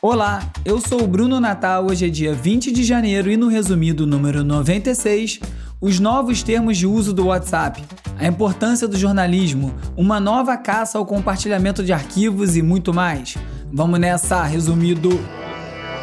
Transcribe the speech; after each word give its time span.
Olá, 0.00 0.48
eu 0.64 0.80
sou 0.80 1.02
o 1.02 1.08
Bruno 1.08 1.40
Natal. 1.40 1.84
Hoje 1.90 2.06
é 2.06 2.08
dia 2.08 2.32
20 2.32 2.70
de 2.70 2.84
janeiro 2.84 3.28
e 3.28 3.36
no 3.36 3.48
resumido 3.48 4.06
número 4.06 4.44
96, 4.44 5.40
os 5.80 5.98
novos 5.98 6.40
termos 6.40 6.78
de 6.78 6.86
uso 6.86 7.12
do 7.12 7.26
WhatsApp, 7.26 7.82
a 8.16 8.24
importância 8.24 8.86
do 8.86 8.96
jornalismo, 8.96 9.74
uma 9.96 10.20
nova 10.20 10.56
caça 10.56 10.98
ao 10.98 11.04
compartilhamento 11.04 11.82
de 11.82 11.92
arquivos 11.92 12.56
e 12.56 12.62
muito 12.62 12.94
mais. 12.94 13.36
Vamos 13.72 13.98
nessa, 13.98 14.44
resumido. 14.44 15.10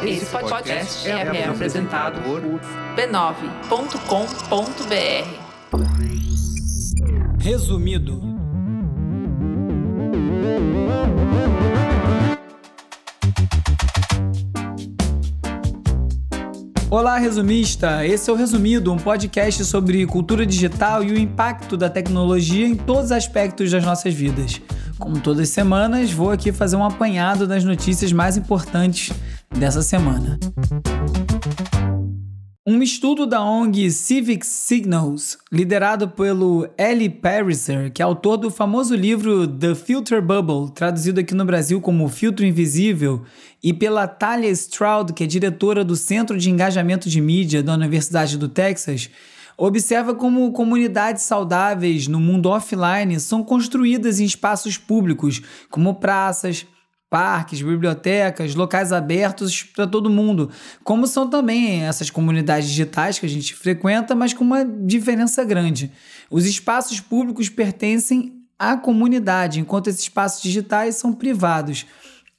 Esse 0.03 0.25
podcast 0.25 1.09
é, 1.09 1.37
é 1.37 1.47
apresentado 1.47 2.21
por 2.21 2.41
b9.com.br. 2.97 3.45
Resumido. 7.39 8.35
Olá, 16.97 17.17
resumista! 17.17 18.05
Esse 18.05 18.29
é 18.29 18.33
o 18.33 18.37
Resumido, 18.37 18.89
um 18.89 18.95
podcast 18.95 19.65
sobre 19.65 20.05
cultura 20.05 20.45
digital 20.45 21.03
e 21.03 21.11
o 21.11 21.19
impacto 21.19 21.75
da 21.75 21.89
tecnologia 21.89 22.65
em 22.65 22.73
todos 22.73 23.07
os 23.07 23.11
aspectos 23.11 23.69
das 23.69 23.83
nossas 23.83 24.13
vidas. 24.13 24.61
Como 24.97 25.19
todas 25.19 25.41
as 25.41 25.49
semanas, 25.49 26.09
vou 26.13 26.31
aqui 26.31 26.53
fazer 26.53 26.77
um 26.77 26.85
apanhado 26.85 27.45
das 27.45 27.65
notícias 27.65 28.13
mais 28.13 28.37
importantes 28.37 29.11
dessa 29.53 29.81
semana. 29.81 30.39
Um 32.67 32.81
estudo 32.81 33.27
da 33.27 33.43
ONG 33.43 33.91
Civic 33.91 34.43
Signals, 34.43 35.37
liderado 35.51 36.09
pelo 36.09 36.67
Ellie 36.79 37.11
Pariser, 37.11 37.91
que 37.93 38.01
é 38.01 38.05
autor 38.05 38.37
do 38.37 38.49
famoso 38.49 38.95
livro 38.95 39.47
The 39.47 39.75
Filter 39.75 40.19
Bubble, 40.19 40.73
traduzido 40.73 41.19
aqui 41.19 41.35
no 41.35 41.45
Brasil 41.45 41.79
como 41.79 42.09
Filtro 42.09 42.43
Invisível, 42.43 43.23
e 43.61 43.71
pela 43.71 44.07
Talia 44.07 44.49
Stroud, 44.49 45.13
que 45.13 45.23
é 45.23 45.27
diretora 45.27 45.85
do 45.85 45.95
Centro 45.95 46.39
de 46.39 46.49
Engajamento 46.49 47.07
de 47.07 47.21
Mídia 47.21 47.61
da 47.61 47.75
Universidade 47.75 48.35
do 48.35 48.49
Texas, 48.49 49.11
observa 49.55 50.15
como 50.15 50.51
comunidades 50.51 51.21
saudáveis 51.21 52.07
no 52.07 52.19
mundo 52.19 52.49
offline 52.49 53.19
são 53.19 53.43
construídas 53.43 54.19
em 54.19 54.25
espaços 54.25 54.75
públicos, 54.75 55.39
como 55.69 55.93
praças, 55.93 56.65
parques, 57.09 57.61
bibliotecas, 57.61 58.55
locais 58.55 58.91
abertos 58.91 59.63
para 59.63 59.87
todo 59.87 60.09
mundo, 60.09 60.49
como 60.83 61.07
são 61.07 61.29
também 61.29 61.83
essas 61.83 62.09
comunidades 62.09 62.67
digitais 62.69 63.19
que 63.19 63.25
a 63.25 63.29
gente 63.29 63.53
frequenta, 63.53 64.15
mas 64.15 64.33
com 64.33 64.43
uma 64.43 64.65
diferença 64.65 65.43
grande. 65.43 65.91
Os 66.29 66.45
espaços 66.45 66.99
públicos 66.99 67.49
pertencem 67.49 68.33
à 68.57 68.75
comunidade, 68.75 69.59
enquanto 69.59 69.87
esses 69.87 70.01
espaços 70.01 70.41
digitais 70.41 70.95
são 70.95 71.13
privados. 71.13 71.85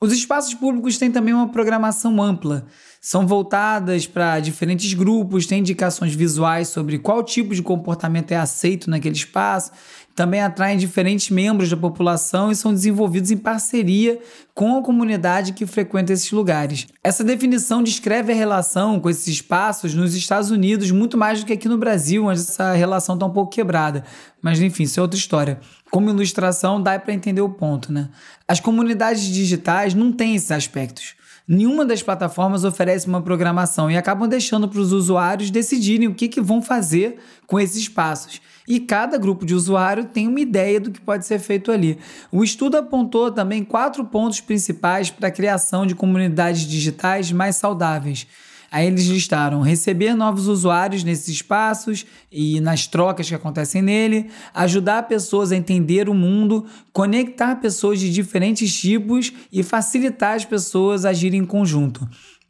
Os 0.01 0.13
espaços 0.13 0.53
públicos 0.53 0.99
têm 0.99 1.11
também 1.11 1.33
uma 1.33 1.49
programação 1.49 2.23
ampla. 2.23 2.67
São 3.09 3.25
voltadas 3.25 4.05
para 4.05 4.41
diferentes 4.41 4.93
grupos, 4.93 5.47
têm 5.47 5.61
indicações 5.61 6.13
visuais 6.13 6.67
sobre 6.67 6.99
qual 6.99 7.23
tipo 7.23 7.55
de 7.55 7.63
comportamento 7.63 8.33
é 8.33 8.37
aceito 8.37 8.91
naquele 8.91 9.15
espaço 9.15 9.71
também 10.17 10.41
atraem 10.41 10.79
diferentes 10.79 11.29
membros 11.29 11.69
da 11.69 11.77
população 11.77 12.51
e 12.51 12.57
são 12.57 12.73
desenvolvidos 12.73 13.31
em 13.31 13.37
parceria 13.37 14.19
com 14.55 14.79
a 14.79 14.83
comunidade 14.83 15.53
que 15.53 15.67
frequenta 15.67 16.15
esses 16.15 16.33
lugares. 16.33 16.89
Essa 17.05 17.23
definição 17.23 17.83
descreve 17.83 18.33
a 18.33 18.35
relação 18.35 18.99
com 18.99 19.11
esses 19.11 19.29
espaços 19.29 19.95
nos 19.95 20.15
Estados 20.15 20.51
Unidos 20.51 20.91
muito 20.91 21.19
mais 21.19 21.41
do 21.41 21.47
que 21.47 21.53
aqui 21.53 21.69
no 21.69 21.77
Brasil, 21.77 22.25
onde 22.25 22.41
essa 22.41 22.73
relação 22.73 23.15
está 23.15 23.27
um 23.27 23.31
pouco 23.31 23.53
quebrada. 23.53 24.05
Mas 24.41 24.59
enfim, 24.59 24.85
isso 24.85 24.99
é 24.99 25.03
outra 25.03 25.19
história. 25.19 25.61
Como 25.91 26.09
ilustração, 26.09 26.83
dá 26.83 26.99
para 26.99 27.13
entender 27.13 27.43
o 27.43 27.51
ponto, 27.51 27.93
né? 27.93 28.09
As 28.49 28.59
comunidades 28.59 29.23
digitais 29.23 29.93
não 29.93 30.11
têm 30.11 30.35
esses 30.35 30.51
aspectos. 30.51 31.15
Nenhuma 31.49 31.85
das 31.85 32.03
plataformas 32.03 32.65
oferece 32.65 33.07
uma 33.07 33.23
programação 33.23 33.91
e 33.91 33.97
acabam 33.97 34.29
deixando 34.29 34.69
para 34.69 34.81
os 34.81 34.93
usuários 34.93 35.51
decidirem 35.51 36.09
o 36.09 36.15
que, 36.15 36.29
que 36.29 36.41
vão 36.41 36.61
fazer 36.61 37.19
com 37.47 37.61
esses 37.61 37.77
espaços 37.77 38.41
e 38.69 38.81
cada 38.81 39.17
grupo 39.17 39.47
de 39.47 39.55
usuário 39.55 40.07
tem 40.07 40.27
uma 40.27 40.41
ideia 40.41 40.81
do 40.81 40.91
que 40.91 41.01
pode 41.01 41.25
ser 41.25 41.39
feito 41.39 41.71
ali. 41.71 41.99
O 42.33 42.43
estudo 42.43 42.77
apontou 42.77 43.31
também 43.31 43.63
quatro 43.63 44.05
pontos 44.05 44.41
principais 44.41 45.11
para 45.11 45.29
a 45.29 45.33
criação 45.33 45.87
de 45.87 45.95
comunidades 45.95 46.63
digitais 46.63 47.31
mais 47.31 47.57
saudáveis. 47.57 48.27
Aí 48.71 48.87
eles 48.87 49.07
listaram 49.07 49.61
receber 49.61 50.15
novos 50.15 50.49
usuários 50.49 51.05
nesses 51.05 51.29
espaços 51.29 52.05
e 52.31 52.61
nas 52.61 52.87
trocas 52.87 53.29
que 53.29 53.35
acontecem 53.35 53.83
nele, 53.83 54.31
ajudar 54.55 55.05
pessoas 55.05 55.53
a 55.53 55.57
entender 55.57 56.09
o 56.09 56.15
mundo, 56.15 56.67
conectar 56.93 57.57
pessoas 57.57 58.01
de 58.01 58.13
diferentes 58.13 58.75
tipos 58.79 59.33
e 59.53 59.63
facilitar 59.63 60.35
as 60.35 60.45
pessoas 60.45 61.05
a 61.05 61.11
agirem 61.11 61.41
em 61.41 61.47
conjunto. 61.47 62.09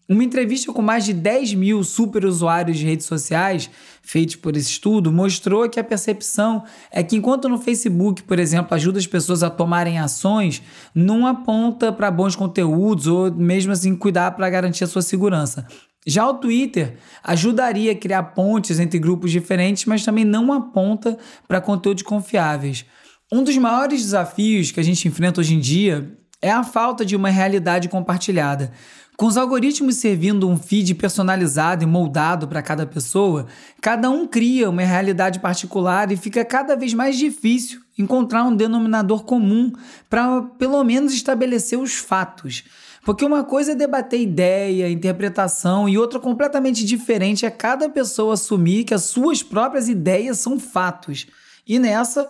Uma 0.08 0.22
entrevista 0.22 0.72
com 0.72 0.82
mais 0.82 1.04
de 1.04 1.12
10 1.12 1.54
mil 1.54 1.82
super 1.82 2.24
usuários 2.24 2.78
de 2.78 2.86
redes 2.86 3.06
sociais, 3.06 3.68
feita 4.00 4.38
por 4.38 4.56
esse 4.56 4.70
estudo, 4.70 5.10
mostrou 5.10 5.68
que 5.68 5.80
a 5.80 5.84
percepção 5.84 6.62
é 6.92 7.02
que 7.02 7.16
enquanto 7.16 7.48
no 7.48 7.58
Facebook, 7.58 8.22
por 8.22 8.38
exemplo, 8.38 8.72
ajuda 8.72 9.00
as 9.00 9.06
pessoas 9.06 9.42
a 9.42 9.50
tomarem 9.50 9.98
ações, 9.98 10.62
não 10.94 11.26
aponta 11.26 11.92
para 11.92 12.08
bons 12.08 12.36
conteúdos 12.36 13.08
ou 13.08 13.32
mesmo 13.32 13.72
assim 13.72 13.96
cuidar 13.96 14.30
para 14.30 14.48
garantir 14.48 14.84
a 14.84 14.86
sua 14.86 15.02
segurança. 15.02 15.66
Já 16.06 16.28
o 16.28 16.34
Twitter 16.34 16.96
ajudaria 17.24 17.90
a 17.90 17.96
criar 17.96 18.22
pontes 18.22 18.78
entre 18.78 18.98
grupos 18.98 19.32
diferentes, 19.32 19.86
mas 19.86 20.04
também 20.04 20.24
não 20.24 20.52
aponta 20.52 21.18
para 21.48 21.60
conteúdos 21.60 22.04
confiáveis. 22.04 22.86
Um 23.32 23.42
dos 23.42 23.56
maiores 23.58 24.02
desafios 24.02 24.70
que 24.70 24.78
a 24.78 24.84
gente 24.84 25.08
enfrenta 25.08 25.40
hoje 25.40 25.54
em 25.54 25.58
dia 25.58 26.16
é 26.40 26.50
a 26.50 26.62
falta 26.62 27.04
de 27.04 27.16
uma 27.16 27.28
realidade 27.28 27.88
compartilhada. 27.88 28.70
Com 29.16 29.26
os 29.26 29.36
algoritmos 29.36 29.96
servindo 29.96 30.48
um 30.48 30.56
feed 30.56 30.94
personalizado 30.94 31.82
e 31.82 31.86
moldado 31.86 32.46
para 32.46 32.62
cada 32.62 32.86
pessoa, 32.86 33.46
cada 33.80 34.10
um 34.10 34.28
cria 34.28 34.68
uma 34.70 34.82
realidade 34.82 35.40
particular 35.40 36.12
e 36.12 36.16
fica 36.16 36.44
cada 36.44 36.76
vez 36.76 36.92
mais 36.92 37.16
difícil 37.16 37.80
encontrar 37.98 38.44
um 38.44 38.54
denominador 38.54 39.24
comum 39.24 39.72
para 40.08 40.42
pelo 40.58 40.84
menos 40.84 41.14
estabelecer 41.14 41.78
os 41.78 41.94
fatos. 41.94 42.62
Porque 43.06 43.24
uma 43.24 43.44
coisa 43.44 43.70
é 43.70 43.74
debater 43.76 44.20
ideia, 44.20 44.90
interpretação, 44.90 45.88
e 45.88 45.96
outra 45.96 46.18
completamente 46.18 46.84
diferente 46.84 47.46
é 47.46 47.50
cada 47.50 47.88
pessoa 47.88 48.34
assumir 48.34 48.82
que 48.82 48.92
as 48.92 49.04
suas 49.04 49.44
próprias 49.44 49.88
ideias 49.88 50.40
são 50.40 50.58
fatos. 50.58 51.28
E 51.64 51.78
nessa, 51.78 52.28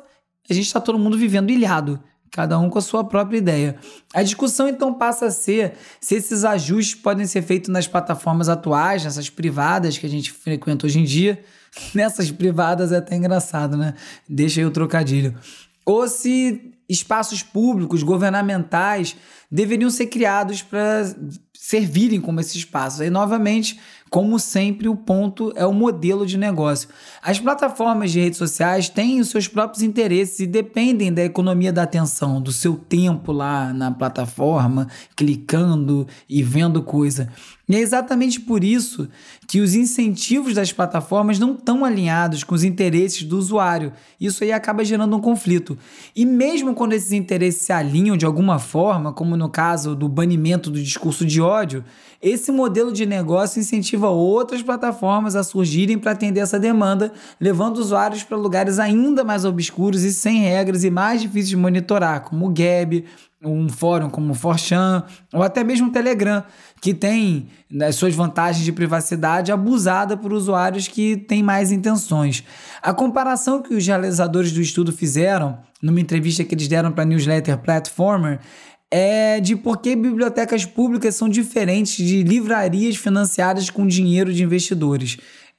a 0.49 0.53
gente 0.53 0.67
está 0.67 0.79
todo 0.79 0.99
mundo 0.99 1.17
vivendo 1.17 1.51
ilhado 1.51 1.99
cada 2.31 2.59
um 2.59 2.69
com 2.69 2.79
a 2.79 2.83
sua 2.83 3.03
própria 3.03 3.39
ideia. 3.39 3.77
A 4.13 4.23
discussão 4.23 4.69
então 4.69 4.93
passa 4.93 5.27
a 5.27 5.31
ser 5.31 5.73
se 5.99 6.17
esses 6.17 6.45
ajustes 6.45 6.95
podem 6.95 7.25
ser 7.25 7.41
feitos 7.41 7.71
nas 7.71 7.89
plataformas 7.89 8.51
atuais, 8.51 9.03
nessas 9.03 9.31
privadas 9.31 9.97
que 9.97 10.05
a 10.05 10.11
gente 10.11 10.31
frequenta 10.31 10.85
hoje 10.85 11.01
em 11.01 11.05
dia. 11.05 11.43
Nessas 11.95 12.31
privadas 12.31 12.93
é 12.93 12.99
até 12.99 13.17
engraçado, 13.17 13.77
né? 13.77 13.95
Deixa 14.29 14.61
aí 14.61 14.67
o 14.67 14.71
trocadilho. 14.71 15.35
Ou 15.87 16.07
se 16.09 16.76
espaços 16.89 17.43
públicos, 17.43 18.03
governamentais, 18.03 19.17
deveriam 19.51 19.91
ser 19.91 20.07
criados 20.07 20.63
para 20.63 21.15
servirem 21.67 22.21
como 22.21 22.39
esses 22.39 22.55
espaços. 22.55 23.01
Aí, 23.01 23.11
novamente, 23.11 23.77
como 24.09 24.39
sempre, 24.39 24.89
o 24.89 24.95
ponto 24.95 25.53
é 25.57 25.67
o 25.67 25.73
modelo 25.73 26.25
de 26.25 26.39
negócio. 26.39 26.89
As 27.21 27.41
plataformas 27.41 28.13
de 28.13 28.21
redes 28.21 28.39
sociais 28.39 28.89
têm 28.89 29.19
os 29.19 29.31
seus 29.31 29.49
próprios 29.49 29.83
interesses 29.83 30.39
e 30.39 30.47
dependem 30.47 31.13
da 31.13 31.25
economia 31.25 31.73
da 31.73 31.83
atenção, 31.83 32.41
do 32.41 32.53
seu 32.53 32.77
tempo 32.77 33.33
lá 33.33 33.73
na 33.73 33.91
plataforma, 33.91 34.87
clicando 35.17 36.07
e 36.29 36.41
vendo 36.41 36.85
coisa. 36.85 37.29
E 37.69 37.75
é 37.75 37.81
exatamente 37.81 38.39
por 38.39 38.63
isso 38.63 39.09
que 39.49 39.61
os 39.61 39.75
incentivos 39.75 40.55
das 40.55 40.73
plataformas 40.73 41.37
não 41.41 41.53
estão 41.53 41.85
alinhados 41.85 42.45
com 42.45 42.55
os 42.55 42.63
interesses 42.63 43.25
do 43.25 43.37
usuário. 43.37 43.93
Isso 44.21 44.45
aí 44.45 44.53
acaba 44.53 44.85
gerando 44.85 45.17
um 45.17 45.21
conflito. 45.21 45.77
E 46.15 46.25
mesmo 46.25 46.75
quando 46.75 46.93
esses 46.93 47.11
interesses 47.11 47.63
se 47.63 47.73
alinham 47.73 48.17
de 48.17 48.25
alguma 48.25 48.61
forma, 48.61 49.13
como 49.13 49.37
no 49.37 49.49
caso 49.49 49.97
do 49.97 50.09
banimento 50.09 50.71
do 50.71 50.81
discurso 50.81 51.27
de 51.27 51.41
ódio, 51.41 51.56
esse 52.23 52.51
modelo 52.51 52.93
de 52.93 53.07
negócio 53.07 53.61
incentiva 53.61 54.09
outras 54.09 54.63
plataformas 54.63 55.37
a 55.37 55.43
surgirem 55.43 55.99
para 55.99 56.13
atender 56.13 56.41
essa 56.41 56.59
demanda, 56.59 57.13
levando 57.41 57.79
usuários 57.79 58.23
para 58.23 58.37
lugares 58.37 58.79
ainda 58.79 59.23
mais 59.25 59.45
obscuros 59.45 60.03
e 60.03 60.13
sem 60.13 60.41
regras 60.41 60.85
e 60.85 60.91
mais 60.91 61.21
difíceis 61.21 61.49
de 61.49 61.57
monitorar, 61.57 62.23
como 62.23 62.47
o 62.47 62.53
Gab, 62.53 63.05
um 63.45 63.69
fórum 63.69 64.09
como 64.09 64.33
o 64.33 64.35
Forchan 64.35 65.05
ou 65.33 65.43
até 65.43 65.63
mesmo 65.63 65.89
o 65.89 65.93
Telegram, 65.93 66.43
que 66.81 66.95
tem 66.95 67.49
as 67.83 67.95
suas 67.95 68.15
vantagens 68.15 68.65
de 68.65 68.73
privacidade 68.73 69.53
abusada 69.53 70.17
por 70.17 70.33
usuários 70.33 70.89
que 70.89 71.17
têm 71.17 71.43
mais 71.43 71.71
intenções. 71.71 72.45
A 72.83 72.93
comparação 72.93 73.63
que 73.63 73.75
os 73.75 73.87
realizadores 73.87 74.53
do 74.53 74.61
estudo 74.61 74.93
fizeram, 74.93 75.59
numa 75.83 76.01
entrevista 76.01 76.45
que 76.45 76.55
eles 76.55 76.69
deram 76.69 76.93
para 76.93 77.03
a 77.03 77.07
newsletter 77.07 77.59
Platformer, 77.59 78.41
é 78.91 79.41
de 79.41 79.57
por 79.57 79.79
que 79.79 79.97
bibliotecas 79.97 80.65
públicas 80.65 81.15
são 81.15 81.29
diferentes 81.29 81.97
de 81.97 82.23
livrarias 82.23 82.97
financiadas 82.97 83.71
com 83.71 83.87
dinheiro 83.87 84.33
de 84.33 84.43
investidores. 84.43 85.17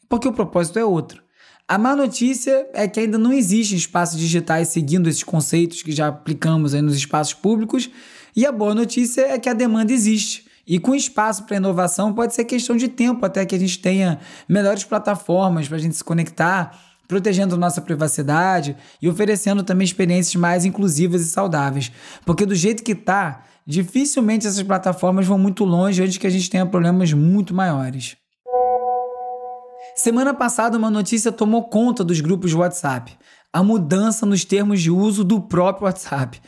Porque 0.10 0.28
o 0.28 0.34
propósito 0.34 0.80
é 0.80 0.86
outro. 0.86 1.22
A 1.68 1.78
má 1.78 1.96
notícia 1.96 2.66
é 2.74 2.88
que 2.88 3.02
ainda 3.02 3.18
não 3.18 3.34
existem 3.34 3.78
espaços 3.78 4.18
digitais 4.18 4.70
seguindo 4.70 5.10
esses 5.10 5.24
conceitos 5.24 5.84
que 5.84 5.92
já 5.92 6.08
aplicamos 6.08 6.72
nos 6.74 6.96
espaços 6.96 7.34
públicos, 7.34 7.90
e 8.34 8.46
a 8.46 8.52
boa 8.52 8.74
notícia 8.74 9.22
é 9.22 9.38
que 9.38 9.50
a 9.50 9.54
demanda 9.54 9.92
existe 9.92 10.46
E 10.66 10.80
com 10.80 10.94
espaço 10.94 11.46
para 11.46 11.58
inovação, 11.58 12.14
pode 12.14 12.36
ser 12.36 12.46
questão 12.46 12.78
de 12.78 12.88
tempo 12.88 13.26
até 13.26 13.46
que 13.46 13.56
a 13.56 13.60
gente 13.60 13.80
tenha 13.80 14.20
melhores 14.48 14.84
plataformas 14.84 15.68
para 15.68 15.78
a 15.78 15.80
gente 15.80 15.96
se 15.96 16.04
conectar, 16.04 16.78
protegendo 17.08 17.58
nossa 17.58 17.82
privacidade 17.82 18.76
e 19.02 19.08
oferecendo 19.08 19.64
também 19.64 19.86
experiências 19.86 20.36
mais 20.36 20.66
inclusivas 20.66 21.22
e 21.22 21.30
saudáveis. 21.30 21.92
Porque 22.26 22.46
do 22.46 22.56
jeito 22.56 22.84
que 22.84 22.94
tá, 22.94 23.44
dificilmente 23.66 24.46
essas 24.46 24.64
plataformas 24.64 25.26
vão 25.26 25.38
muito 25.38 25.64
longe 25.64 26.04
antes 26.04 26.18
que 26.18 26.28
a 26.28 26.32
gente 26.32 26.50
tenha 26.50 26.66
problemas 26.66 27.14
muito 27.14 27.54
maiores. 27.54 28.18
Semana 29.96 30.34
passada, 30.34 30.78
uma 30.78 30.92
notícia 30.92 31.32
tomou 31.32 31.64
conta 31.70 32.04
dos 32.04 32.22
grupos 32.22 32.52
de 32.52 32.58
WhatsApp: 32.58 33.18
a 33.52 33.64
mudança 33.64 34.26
nos 34.26 34.46
termos 34.46 34.82
de 34.82 34.92
uso 34.92 35.24
do 35.24 35.42
próprio 35.42 35.86
WhatsApp. 35.86 36.40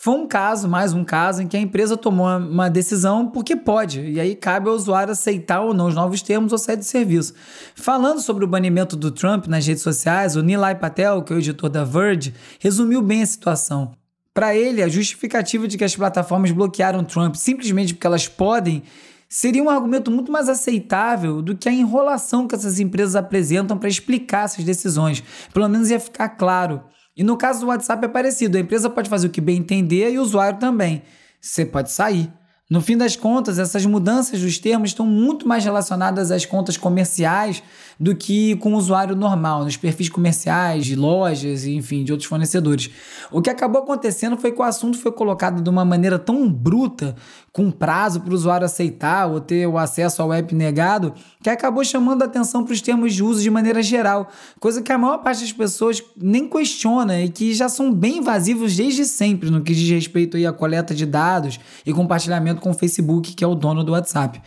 Foi 0.00 0.14
um 0.14 0.28
caso, 0.28 0.68
mais 0.68 0.94
um 0.94 1.02
caso, 1.02 1.42
em 1.42 1.48
que 1.48 1.56
a 1.56 1.60
empresa 1.60 1.96
tomou 1.96 2.28
uma 2.28 2.70
decisão 2.70 3.26
porque 3.26 3.56
pode, 3.56 4.00
e 4.00 4.20
aí 4.20 4.36
cabe 4.36 4.68
ao 4.68 4.76
usuário 4.76 5.10
aceitar 5.10 5.60
ou 5.60 5.74
não 5.74 5.88
os 5.88 5.94
novos 5.96 6.22
termos 6.22 6.52
ou 6.52 6.58
sair 6.58 6.76
do 6.76 6.84
serviço. 6.84 7.34
Falando 7.74 8.20
sobre 8.20 8.44
o 8.44 8.46
banimento 8.46 8.94
do 8.94 9.10
Trump 9.10 9.48
nas 9.48 9.66
redes 9.66 9.82
sociais, 9.82 10.36
o 10.36 10.40
Nilay 10.40 10.76
Patel, 10.76 11.20
que 11.24 11.32
é 11.32 11.36
o 11.36 11.40
editor 11.40 11.68
da 11.68 11.82
Verge, 11.82 12.32
resumiu 12.60 13.02
bem 13.02 13.22
a 13.22 13.26
situação. 13.26 13.90
Para 14.32 14.54
ele, 14.54 14.84
a 14.84 14.88
justificativa 14.88 15.66
de 15.66 15.76
que 15.76 15.82
as 15.82 15.96
plataformas 15.96 16.52
bloquearam 16.52 17.02
Trump 17.02 17.34
simplesmente 17.34 17.92
porque 17.92 18.06
elas 18.06 18.28
podem 18.28 18.84
seria 19.28 19.64
um 19.64 19.68
argumento 19.68 20.12
muito 20.12 20.30
mais 20.30 20.48
aceitável 20.48 21.42
do 21.42 21.56
que 21.56 21.68
a 21.68 21.72
enrolação 21.72 22.46
que 22.46 22.54
essas 22.54 22.78
empresas 22.78 23.16
apresentam 23.16 23.76
para 23.76 23.88
explicar 23.88 24.44
essas 24.44 24.64
decisões. 24.64 25.24
Pelo 25.52 25.68
menos 25.68 25.90
ia 25.90 25.98
ficar 25.98 26.28
claro. 26.28 26.84
E 27.18 27.24
no 27.24 27.36
caso 27.36 27.58
do 27.62 27.66
WhatsApp 27.66 28.04
é 28.04 28.08
parecido, 28.08 28.56
a 28.56 28.60
empresa 28.60 28.88
pode 28.88 29.10
fazer 29.10 29.26
o 29.26 29.30
que 29.30 29.40
bem 29.40 29.58
entender 29.58 30.12
e 30.12 30.18
o 30.20 30.22
usuário 30.22 30.60
também. 30.60 31.02
Você 31.40 31.66
pode 31.66 31.90
sair. 31.90 32.32
No 32.70 32.80
fim 32.80 32.96
das 32.96 33.16
contas, 33.16 33.58
essas 33.58 33.84
mudanças 33.86 34.42
dos 34.42 34.58
termos 34.58 34.90
estão 34.90 35.06
muito 35.06 35.48
mais 35.48 35.64
relacionadas 35.64 36.30
às 36.30 36.44
contas 36.44 36.76
comerciais 36.76 37.62
do 37.98 38.14
que 38.14 38.54
com 38.56 38.74
o 38.74 38.76
usuário 38.76 39.16
normal, 39.16 39.64
nos 39.64 39.76
perfis 39.76 40.10
comerciais 40.10 40.84
de 40.84 40.94
lojas 40.94 41.64
enfim, 41.64 42.04
de 42.04 42.12
outros 42.12 42.28
fornecedores. 42.28 42.90
O 43.32 43.40
que 43.40 43.48
acabou 43.48 43.82
acontecendo 43.82 44.36
foi 44.36 44.52
que 44.52 44.60
o 44.60 44.62
assunto 44.62 44.98
foi 44.98 45.10
colocado 45.10 45.62
de 45.62 45.68
uma 45.70 45.84
maneira 45.84 46.18
tão 46.18 46.48
bruta, 46.48 47.16
com 47.52 47.70
prazo 47.70 48.20
para 48.20 48.30
o 48.30 48.34
usuário 48.34 48.64
aceitar 48.64 49.26
ou 49.26 49.40
ter 49.40 49.66
o 49.66 49.78
acesso 49.78 50.22
ao 50.22 50.32
app 50.32 50.54
negado, 50.54 51.12
que 51.42 51.50
acabou 51.50 51.84
chamando 51.84 52.22
a 52.22 52.26
atenção 52.26 52.64
para 52.64 52.72
os 52.72 52.80
termos 52.80 53.14
de 53.14 53.22
uso 53.22 53.42
de 53.42 53.50
maneira 53.50 53.82
geral, 53.82 54.28
coisa 54.60 54.82
que 54.82 54.92
a 54.92 54.98
maior 54.98 55.18
parte 55.18 55.40
das 55.40 55.52
pessoas 55.52 56.02
nem 56.16 56.48
questiona 56.48 57.20
e 57.20 57.28
que 57.28 57.54
já 57.54 57.68
são 57.68 57.92
bem 57.92 58.18
invasivos 58.18 58.76
desde 58.76 59.04
sempre 59.04 59.50
no 59.50 59.62
que 59.62 59.74
diz 59.74 59.88
respeito 59.88 60.36
aí 60.36 60.46
à 60.46 60.52
coleta 60.52 60.94
de 60.94 61.06
dados 61.06 61.58
e 61.84 61.92
compartilhamento 61.92 62.60
com 62.60 62.70
o 62.70 62.74
Facebook, 62.74 63.34
que 63.34 63.44
é 63.44 63.46
o 63.46 63.54
dono 63.54 63.82
do 63.82 63.92
WhatsApp. 63.92 64.40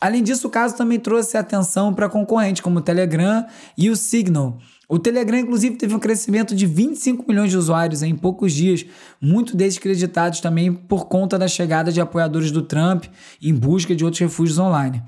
Além 0.00 0.22
disso, 0.22 0.48
o 0.48 0.50
caso 0.50 0.76
também 0.76 0.98
trouxe 0.98 1.36
atenção 1.36 1.94
para 1.94 2.08
concorrentes 2.08 2.60
como 2.60 2.78
o 2.78 2.82
Telegram 2.82 3.46
e 3.76 3.88
o 3.88 3.96
Signal. 3.96 4.58
O 4.88 4.98
Telegram, 4.98 5.38
inclusive, 5.38 5.76
teve 5.76 5.94
um 5.94 5.98
crescimento 5.98 6.54
de 6.54 6.66
25 6.66 7.24
milhões 7.26 7.50
de 7.50 7.56
usuários 7.56 8.02
em 8.02 8.14
poucos 8.14 8.52
dias, 8.52 8.84
muito 9.20 9.56
descreditados 9.56 10.40
também 10.40 10.72
por 10.72 11.06
conta 11.06 11.38
da 11.38 11.48
chegada 11.48 11.90
de 11.90 12.00
apoiadores 12.00 12.50
do 12.50 12.62
Trump 12.62 13.04
em 13.40 13.54
busca 13.54 13.94
de 13.94 14.04
outros 14.04 14.20
refúgios 14.20 14.58
online. 14.58 15.02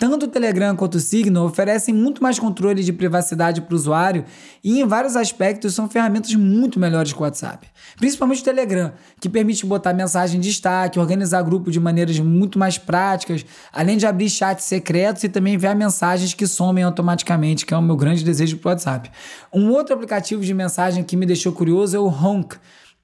Tanto 0.00 0.24
o 0.24 0.28
Telegram 0.28 0.74
quanto 0.74 0.94
o 0.94 0.98
Signal 0.98 1.44
oferecem 1.44 1.92
muito 1.92 2.22
mais 2.22 2.38
controle 2.38 2.82
de 2.82 2.90
privacidade 2.90 3.60
para 3.60 3.74
o 3.74 3.76
usuário 3.76 4.24
e, 4.64 4.80
em 4.80 4.86
vários 4.86 5.14
aspectos, 5.14 5.74
são 5.74 5.90
ferramentas 5.90 6.34
muito 6.34 6.80
melhores 6.80 7.12
que 7.12 7.18
o 7.18 7.22
WhatsApp. 7.22 7.68
Principalmente 7.98 8.40
o 8.40 8.44
Telegram, 8.44 8.94
que 9.20 9.28
permite 9.28 9.66
botar 9.66 9.92
mensagem 9.92 10.38
em 10.38 10.40
destaque, 10.40 10.98
organizar 10.98 11.42
grupo 11.42 11.70
de 11.70 11.78
maneiras 11.78 12.18
muito 12.18 12.58
mais 12.58 12.78
práticas, 12.78 13.44
além 13.70 13.98
de 13.98 14.06
abrir 14.06 14.30
chats 14.30 14.64
secretos 14.64 15.22
e 15.22 15.28
também 15.28 15.52
enviar 15.52 15.76
mensagens 15.76 16.32
que 16.32 16.46
somem 16.46 16.82
automaticamente, 16.82 17.66
que 17.66 17.74
é 17.74 17.76
o 17.76 17.82
meu 17.82 17.94
grande 17.94 18.24
desejo 18.24 18.56
para 18.56 18.68
o 18.68 18.72
WhatsApp. 18.72 19.10
Um 19.52 19.68
outro 19.68 19.94
aplicativo 19.94 20.40
de 20.42 20.54
mensagem 20.54 21.04
que 21.04 21.14
me 21.14 21.26
deixou 21.26 21.52
curioso 21.52 21.94
é 21.94 22.00
o 22.00 22.08
Honk. 22.08 22.56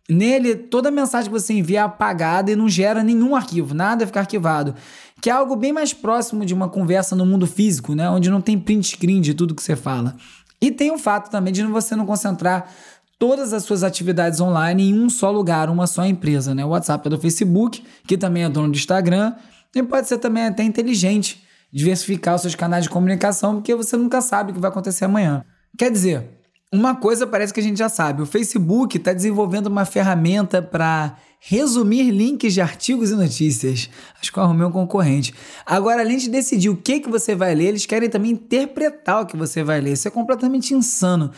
Nele, 0.09 0.55
toda 0.55 0.91
mensagem 0.91 1.31
que 1.31 1.39
você 1.39 1.53
envia 1.53 1.81
é 1.81 1.83
apagada 1.83 2.51
e 2.51 2.57
não 2.57 2.69
gera 2.69 3.03
nenhum 3.03 3.35
arquivo, 3.35 3.75
nada 3.75 4.07
fica 4.07 4.21
arquivado 4.21 4.75
que 5.21 5.31
é 5.31 5.33
algo 5.33 5.57
bem 5.57 5.73
mais 5.73 5.93
próximo 5.93 6.45
de 6.45 6.55
uma 6.55 6.69
conversa 6.69 7.17
no 7.17 7.25
mundo 7.25 7.47
físico, 7.47 7.95
né? 7.95 8.09
Onde 8.09 8.31
não 8.31 8.41
tem 8.41 8.59
print 8.59 8.89
screen 8.97 9.21
de 9.21 9.35
tudo 9.35 9.55
que 9.55 9.63
você 9.63 9.75
fala. 9.75 10.15
E 10.61 10.71
tem 10.71 10.91
o 10.91 10.99
fato 10.99 11.31
também 11.31 11.53
de 11.53 11.63
você 11.65 11.97
não 11.97 12.07
concentrar 12.07 12.71
todas 13.19 13.53
as 13.53 13.65
suas 13.65 13.83
atividades 13.83 14.41
online 14.41 14.91
em 14.91 14.99
um 14.99 15.09
só 15.09 15.31
lugar, 15.31 15.71
uma 15.71 15.87
só 15.87 16.05
empresa, 16.05 16.55
né? 16.55 16.65
O 16.65 16.69
WhatsApp 16.69 17.07
é 17.07 17.11
do 17.11 17.19
Facebook, 17.19 17.83
que 18.07 18.17
também 18.17 18.45
é 18.45 18.49
dono 18.49 18.71
do 18.71 18.77
Instagram, 18.77 19.35
e 19.75 19.83
pode 19.83 20.07
ser 20.09 20.19
também 20.19 20.45
até 20.45 20.63
inteligente 20.63 21.43
diversificar 21.73 22.35
os 22.35 22.43
seus 22.43 22.55
canais 22.55 22.85
de 22.85 22.91
comunicação, 22.91 23.57
porque 23.57 23.75
você 23.75 23.97
nunca 23.97 24.21
sabe 24.21 24.51
o 24.51 24.55
que 24.55 24.61
vai 24.61 24.71
acontecer 24.71 25.07
amanhã. 25.07 25.45
Quer 25.77 25.91
dizer, 25.91 26.36
uma 26.73 26.97
coisa 26.97 27.27
parece 27.27 27.55
que 27.55 27.61
a 27.61 27.63
gente 27.63 27.79
já 27.79 27.89
sabe: 27.89 28.23
o 28.23 28.27
Facebook 28.27 28.97
está 28.97 29.13
desenvolvendo 29.13 29.67
uma 29.67 29.85
ferramenta 29.85 30.61
para 30.61 31.17
resumir 31.39 32.11
links 32.11 32.55
de 32.55 32.61
artigos 32.61 33.11
e 33.11 33.15
notícias. 33.15 33.89
Acho 34.21 34.33
que 34.33 34.39
eu 34.39 34.43
arrumei 34.43 34.67
um 34.67 34.73
concorrente. 34.73 35.33
Agora, 35.65 36.01
além 36.01 36.17
de 36.19 36.29
decidir 36.29 36.69
o 36.69 36.77
que, 36.77 37.01
que 37.01 37.09
você 37.09 37.35
vai 37.35 37.55
ler, 37.55 37.67
eles 37.67 37.87
querem 37.87 38.09
também 38.09 38.33
interpretar 38.33 39.23
o 39.23 39.27
que 39.27 39.37
você 39.37 39.63
vai 39.63 39.81
ler. 39.81 39.93
Isso 39.93 40.09
é 40.09 40.11
completamente 40.11 40.75
insano. 40.75 41.31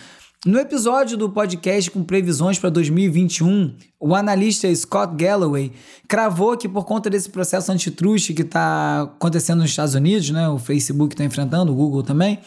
No 0.46 0.56
episódio 0.56 1.18
do 1.18 1.28
podcast 1.28 1.90
com 1.90 2.04
previsões 2.04 2.60
para 2.60 2.70
2021, 2.70 3.74
o 3.98 4.14
analista 4.14 4.72
Scott 4.72 5.16
Galloway 5.16 5.72
cravou 6.06 6.56
que 6.56 6.68
por 6.68 6.84
conta 6.84 7.10
desse 7.10 7.28
processo 7.28 7.72
antitruste 7.72 8.32
que 8.32 8.42
está 8.42 9.02
acontecendo 9.02 9.62
nos 9.62 9.70
Estados 9.70 9.96
Unidos, 9.96 10.30
né, 10.30 10.48
o 10.48 10.56
Facebook 10.56 11.12
está 11.12 11.24
enfrentando, 11.24 11.72
o 11.72 11.74
Google 11.74 12.04
também, 12.04 12.38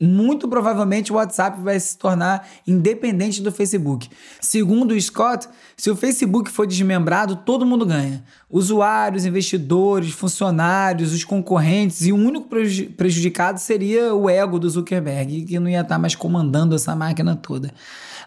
muito 0.00 0.46
provavelmente 0.46 1.12
o 1.12 1.16
WhatsApp 1.16 1.60
vai 1.60 1.78
se 1.78 1.96
tornar 1.98 2.48
independente 2.66 3.42
do 3.42 3.50
Facebook. 3.50 4.08
Segundo 4.40 4.92
o 4.92 5.00
Scott, 5.00 5.48
se 5.76 5.90
o 5.90 5.96
Facebook 5.96 6.50
for 6.50 6.66
desmembrado, 6.66 7.36
todo 7.36 7.66
mundo 7.66 7.84
ganha. 7.84 8.22
Usuários, 8.48 9.24
investidores, 9.24 10.12
funcionários, 10.12 11.12
os 11.12 11.24
concorrentes, 11.24 12.06
e 12.06 12.12
o 12.12 12.16
único 12.16 12.48
prejudicado 12.96 13.58
seria 13.58 14.14
o 14.14 14.30
ego 14.30 14.58
do 14.58 14.70
Zuckerberg, 14.70 15.44
que 15.44 15.58
não 15.58 15.68
ia 15.68 15.80
estar 15.80 15.98
mais 15.98 16.14
comandando 16.14 16.74
essa 16.74 16.94
máquina 16.94 17.34
toda. 17.34 17.72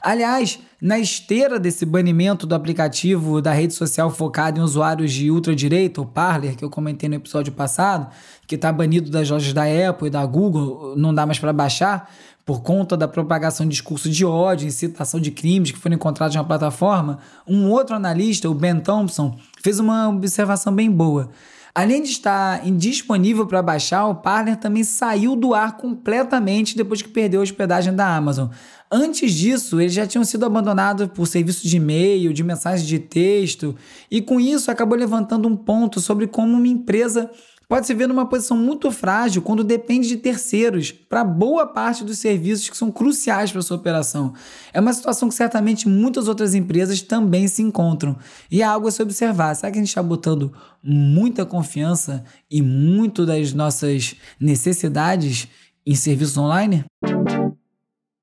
Aliás, 0.01 0.57
na 0.81 0.97
esteira 0.97 1.59
desse 1.59 1.85
banimento 1.85 2.47
do 2.47 2.55
aplicativo 2.55 3.39
da 3.39 3.53
rede 3.53 3.75
social 3.75 4.09
focado 4.09 4.59
em 4.59 4.63
usuários 4.63 5.13
de 5.13 5.29
ultradireita, 5.29 6.01
o 6.01 6.05
Parler, 6.07 6.55
que 6.55 6.65
eu 6.65 6.71
comentei 6.71 7.07
no 7.07 7.15
episódio 7.15 7.53
passado, 7.53 8.07
que 8.47 8.55
está 8.55 8.73
banido 8.73 9.11
das 9.11 9.29
lojas 9.29 9.53
da 9.53 9.63
Apple 9.63 10.07
e 10.07 10.09
da 10.09 10.25
Google, 10.25 10.95
não 10.97 11.13
dá 11.13 11.23
mais 11.23 11.37
para 11.37 11.53
baixar, 11.53 12.09
por 12.43 12.63
conta 12.63 12.97
da 12.97 13.07
propagação 13.07 13.67
de 13.67 13.73
discurso 13.73 14.09
de 14.09 14.25
ódio, 14.25 14.67
incitação 14.67 15.19
de 15.19 15.29
crimes 15.29 15.71
que 15.71 15.77
foram 15.77 15.95
encontrados 15.95 16.35
na 16.35 16.43
plataforma, 16.43 17.19
um 17.47 17.69
outro 17.69 17.95
analista, 17.95 18.49
o 18.49 18.55
Ben 18.55 18.79
Thompson, 18.79 19.37
fez 19.61 19.79
uma 19.79 20.09
observação 20.09 20.73
bem 20.73 20.89
boa. 20.89 21.29
Além 21.73 22.03
de 22.03 22.09
estar 22.09 22.67
indisponível 22.67 23.47
para 23.47 23.61
baixar, 23.61 24.05
o 24.07 24.15
Parler 24.15 24.57
também 24.57 24.83
saiu 24.83 25.35
do 25.35 25.53
ar 25.53 25.77
completamente 25.77 26.75
depois 26.75 27.01
que 27.01 27.09
perdeu 27.09 27.39
a 27.39 27.43
hospedagem 27.43 27.95
da 27.95 28.15
Amazon. 28.15 28.49
Antes 28.91 29.33
disso, 29.33 29.79
eles 29.79 29.93
já 29.93 30.05
tinham 30.05 30.25
sido 30.25 30.45
abandonados 30.45 31.07
por 31.07 31.25
serviços 31.25 31.63
de 31.63 31.77
e-mail, 31.77 32.33
de 32.33 32.43
mensagens 32.43 32.85
de 32.85 32.99
texto, 32.99 33.73
e 34.09 34.21
com 34.21 34.37
isso 34.37 34.69
acabou 34.69 34.97
levantando 34.97 35.47
um 35.47 35.55
ponto 35.55 36.01
sobre 36.01 36.27
como 36.27 36.57
uma 36.57 36.67
empresa 36.67 37.31
pode 37.71 37.87
se 37.87 37.93
ver 37.93 38.05
numa 38.05 38.25
posição 38.25 38.57
muito 38.57 38.91
frágil 38.91 39.41
quando 39.41 39.63
depende 39.63 40.05
de 40.05 40.17
terceiros 40.17 40.91
para 40.91 41.23
boa 41.23 41.65
parte 41.65 42.03
dos 42.03 42.17
serviços 42.17 42.67
que 42.67 42.75
são 42.75 42.91
cruciais 42.91 43.49
para 43.49 43.61
sua 43.61 43.77
operação. 43.77 44.33
É 44.73 44.81
uma 44.81 44.91
situação 44.91 45.29
que 45.29 45.35
certamente 45.35 45.87
muitas 45.87 46.27
outras 46.27 46.53
empresas 46.53 47.01
também 47.01 47.47
se 47.47 47.61
encontram. 47.61 48.17
E 48.51 48.61
é 48.61 48.65
algo 48.65 48.89
a 48.89 48.91
se 48.91 49.01
observar. 49.01 49.55
Será 49.55 49.71
que 49.71 49.77
a 49.77 49.81
gente 49.81 49.87
está 49.87 50.03
botando 50.03 50.51
muita 50.83 51.45
confiança 51.45 52.25
e 52.49 52.61
muito 52.61 53.25
das 53.25 53.53
nossas 53.53 54.17
necessidades 54.37 55.47
em 55.85 55.95
serviços 55.95 56.37
online? 56.37 56.83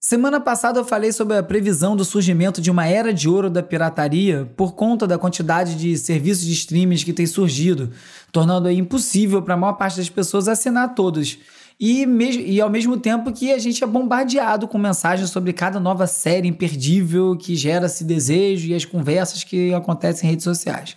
Semana 0.01 0.41
passada 0.41 0.79
eu 0.79 0.85
falei 0.85 1.11
sobre 1.11 1.37
a 1.37 1.43
previsão 1.43 1.97
do 1.97 2.05
surgimento 2.05 2.61
de 2.61 2.71
uma 2.71 2.87
era 2.87 3.13
de 3.13 3.29
ouro 3.29 3.51
da 3.51 3.65
pirataria 3.65 4.49
por 4.57 4.77
conta 4.77 5.09
da 5.09 5.19
quantidade 5.19 5.75
de 5.75 5.99
serviços 5.99 6.47
de 6.47 6.53
streaming 6.53 6.99
que 6.99 7.13
tem 7.13 7.27
surgido, 7.27 7.91
tornando 8.31 8.71
impossível 8.71 9.43
para 9.43 9.55
a 9.55 9.57
maior 9.57 9.73
parte 9.73 9.97
das 9.97 10.09
pessoas 10.09 10.47
assinar 10.47 10.95
todos. 10.95 11.39
E, 11.81 12.05
e 12.47 12.61
ao 12.61 12.71
mesmo 12.71 12.97
tempo 12.97 13.33
que 13.33 13.53
a 13.53 13.59
gente 13.59 13.83
é 13.83 13.87
bombardeado 13.89 14.69
com 14.69 14.79
mensagens 14.79 15.31
sobre 15.31 15.53
cada 15.53 15.81
nova 15.81 16.07
série 16.07 16.47
imperdível 16.47 17.37
que 17.37 17.57
gera-se 17.57 18.05
desejo 18.05 18.69
e 18.69 18.75
as 18.75 18.85
conversas 18.85 19.43
que 19.43 19.75
acontecem 19.75 20.29
em 20.29 20.31
redes 20.31 20.45
sociais. 20.45 20.97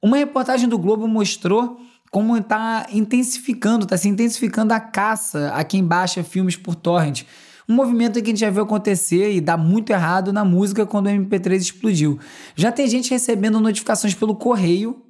Uma 0.00 0.18
reportagem 0.18 0.68
do 0.68 0.78
Globo 0.78 1.08
mostrou 1.08 1.80
como 2.10 2.36
está 2.36 2.86
intensificando, 2.92 3.84
está 3.84 3.96
se 3.96 4.08
intensificando 4.08 4.74
a 4.74 4.80
caça 4.80 5.52
a 5.54 5.64
quem 5.64 5.82
baixa 5.82 6.22
filmes 6.22 6.56
por 6.56 6.74
torrent 6.74 7.24
um 7.70 7.74
movimento 7.74 8.14
que 8.14 8.20
a 8.20 8.24
gente 8.26 8.40
já 8.40 8.50
viu 8.50 8.64
acontecer 8.64 9.32
e 9.32 9.40
dá 9.40 9.56
muito 9.56 9.90
errado 9.90 10.32
na 10.32 10.44
música 10.44 10.84
quando 10.84 11.06
o 11.06 11.10
MP3 11.10 11.56
explodiu. 11.56 12.18
Já 12.56 12.72
tem 12.72 12.88
gente 12.88 13.10
recebendo 13.10 13.60
notificações 13.60 14.14
pelo 14.14 14.34
correio, 14.34 15.02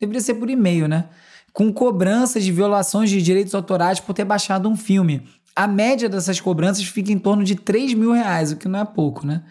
deveria 0.00 0.20
ser 0.20 0.34
por 0.34 0.50
e-mail, 0.50 0.86
né? 0.86 1.06
com 1.52 1.72
cobranças 1.72 2.44
de 2.44 2.50
violações 2.50 3.10
de 3.10 3.20
direitos 3.20 3.54
autorais 3.54 4.00
por 4.00 4.14
ter 4.14 4.24
baixado 4.24 4.68
um 4.68 4.76
filme. 4.76 5.22
A 5.54 5.66
média 5.66 6.08
dessas 6.08 6.40
cobranças 6.40 6.84
fica 6.84 7.12
em 7.12 7.18
torno 7.18 7.44
de 7.44 7.54
3 7.54 7.92
mil 7.92 8.12
reais, 8.12 8.52
o 8.52 8.56
que 8.56 8.66
não 8.66 8.80
é 8.80 8.84
pouco, 8.84 9.26
né? 9.26 9.42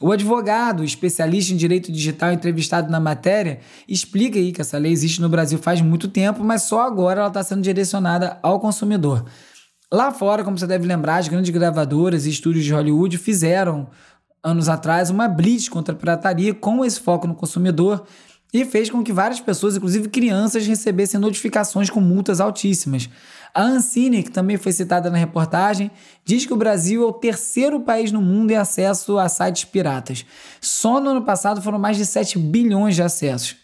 O 0.00 0.12
advogado, 0.12 0.84
especialista 0.84 1.52
em 1.52 1.56
direito 1.56 1.90
digital 1.90 2.32
entrevistado 2.32 2.88
na 2.88 3.00
matéria, 3.00 3.58
explica 3.88 4.38
aí 4.38 4.52
que 4.52 4.60
essa 4.60 4.78
lei 4.78 4.92
existe 4.92 5.20
no 5.20 5.28
Brasil 5.28 5.58
faz 5.58 5.80
muito 5.80 6.06
tempo, 6.06 6.44
mas 6.44 6.62
só 6.62 6.82
agora 6.82 7.20
ela 7.20 7.28
está 7.28 7.42
sendo 7.42 7.62
direcionada 7.62 8.38
ao 8.40 8.60
consumidor. 8.60 9.24
Lá 9.92 10.12
fora, 10.12 10.44
como 10.44 10.58
você 10.58 10.66
deve 10.66 10.86
lembrar, 10.86 11.16
as 11.16 11.28
grandes 11.28 11.50
gravadoras 11.50 12.26
e 12.26 12.30
estúdios 12.30 12.64
de 12.64 12.74
Hollywood 12.74 13.16
fizeram 13.16 13.88
anos 14.44 14.68
atrás 14.68 15.08
uma 15.08 15.26
blitz 15.26 15.68
contra 15.68 15.94
a 15.94 15.96
pirataria 15.96 16.52
com 16.52 16.84
esse 16.84 17.00
foco 17.00 17.26
no 17.26 17.34
consumidor 17.34 18.04
e 18.52 18.66
fez 18.66 18.90
com 18.90 19.02
que 19.02 19.12
várias 19.12 19.40
pessoas, 19.40 19.76
inclusive 19.76 20.10
crianças, 20.10 20.66
recebessem 20.66 21.18
notificações 21.18 21.88
com 21.88 22.00
multas 22.00 22.38
altíssimas. 22.38 23.08
A 23.54 23.62
Ancine, 23.62 24.22
que 24.22 24.30
também 24.30 24.58
foi 24.58 24.72
citada 24.72 25.10
na 25.10 25.16
reportagem, 25.16 25.90
diz 26.22 26.44
que 26.44 26.52
o 26.52 26.56
Brasil 26.56 27.02
é 27.02 27.06
o 27.06 27.12
terceiro 27.12 27.80
país 27.80 28.12
no 28.12 28.20
mundo 28.20 28.50
em 28.50 28.56
acesso 28.56 29.18
a 29.18 29.26
sites 29.26 29.64
piratas. 29.64 30.24
Só 30.60 31.00
no 31.00 31.10
ano 31.10 31.22
passado 31.22 31.62
foram 31.62 31.78
mais 31.78 31.96
de 31.96 32.04
7 32.04 32.38
bilhões 32.38 32.94
de 32.94 33.02
acessos, 33.02 33.56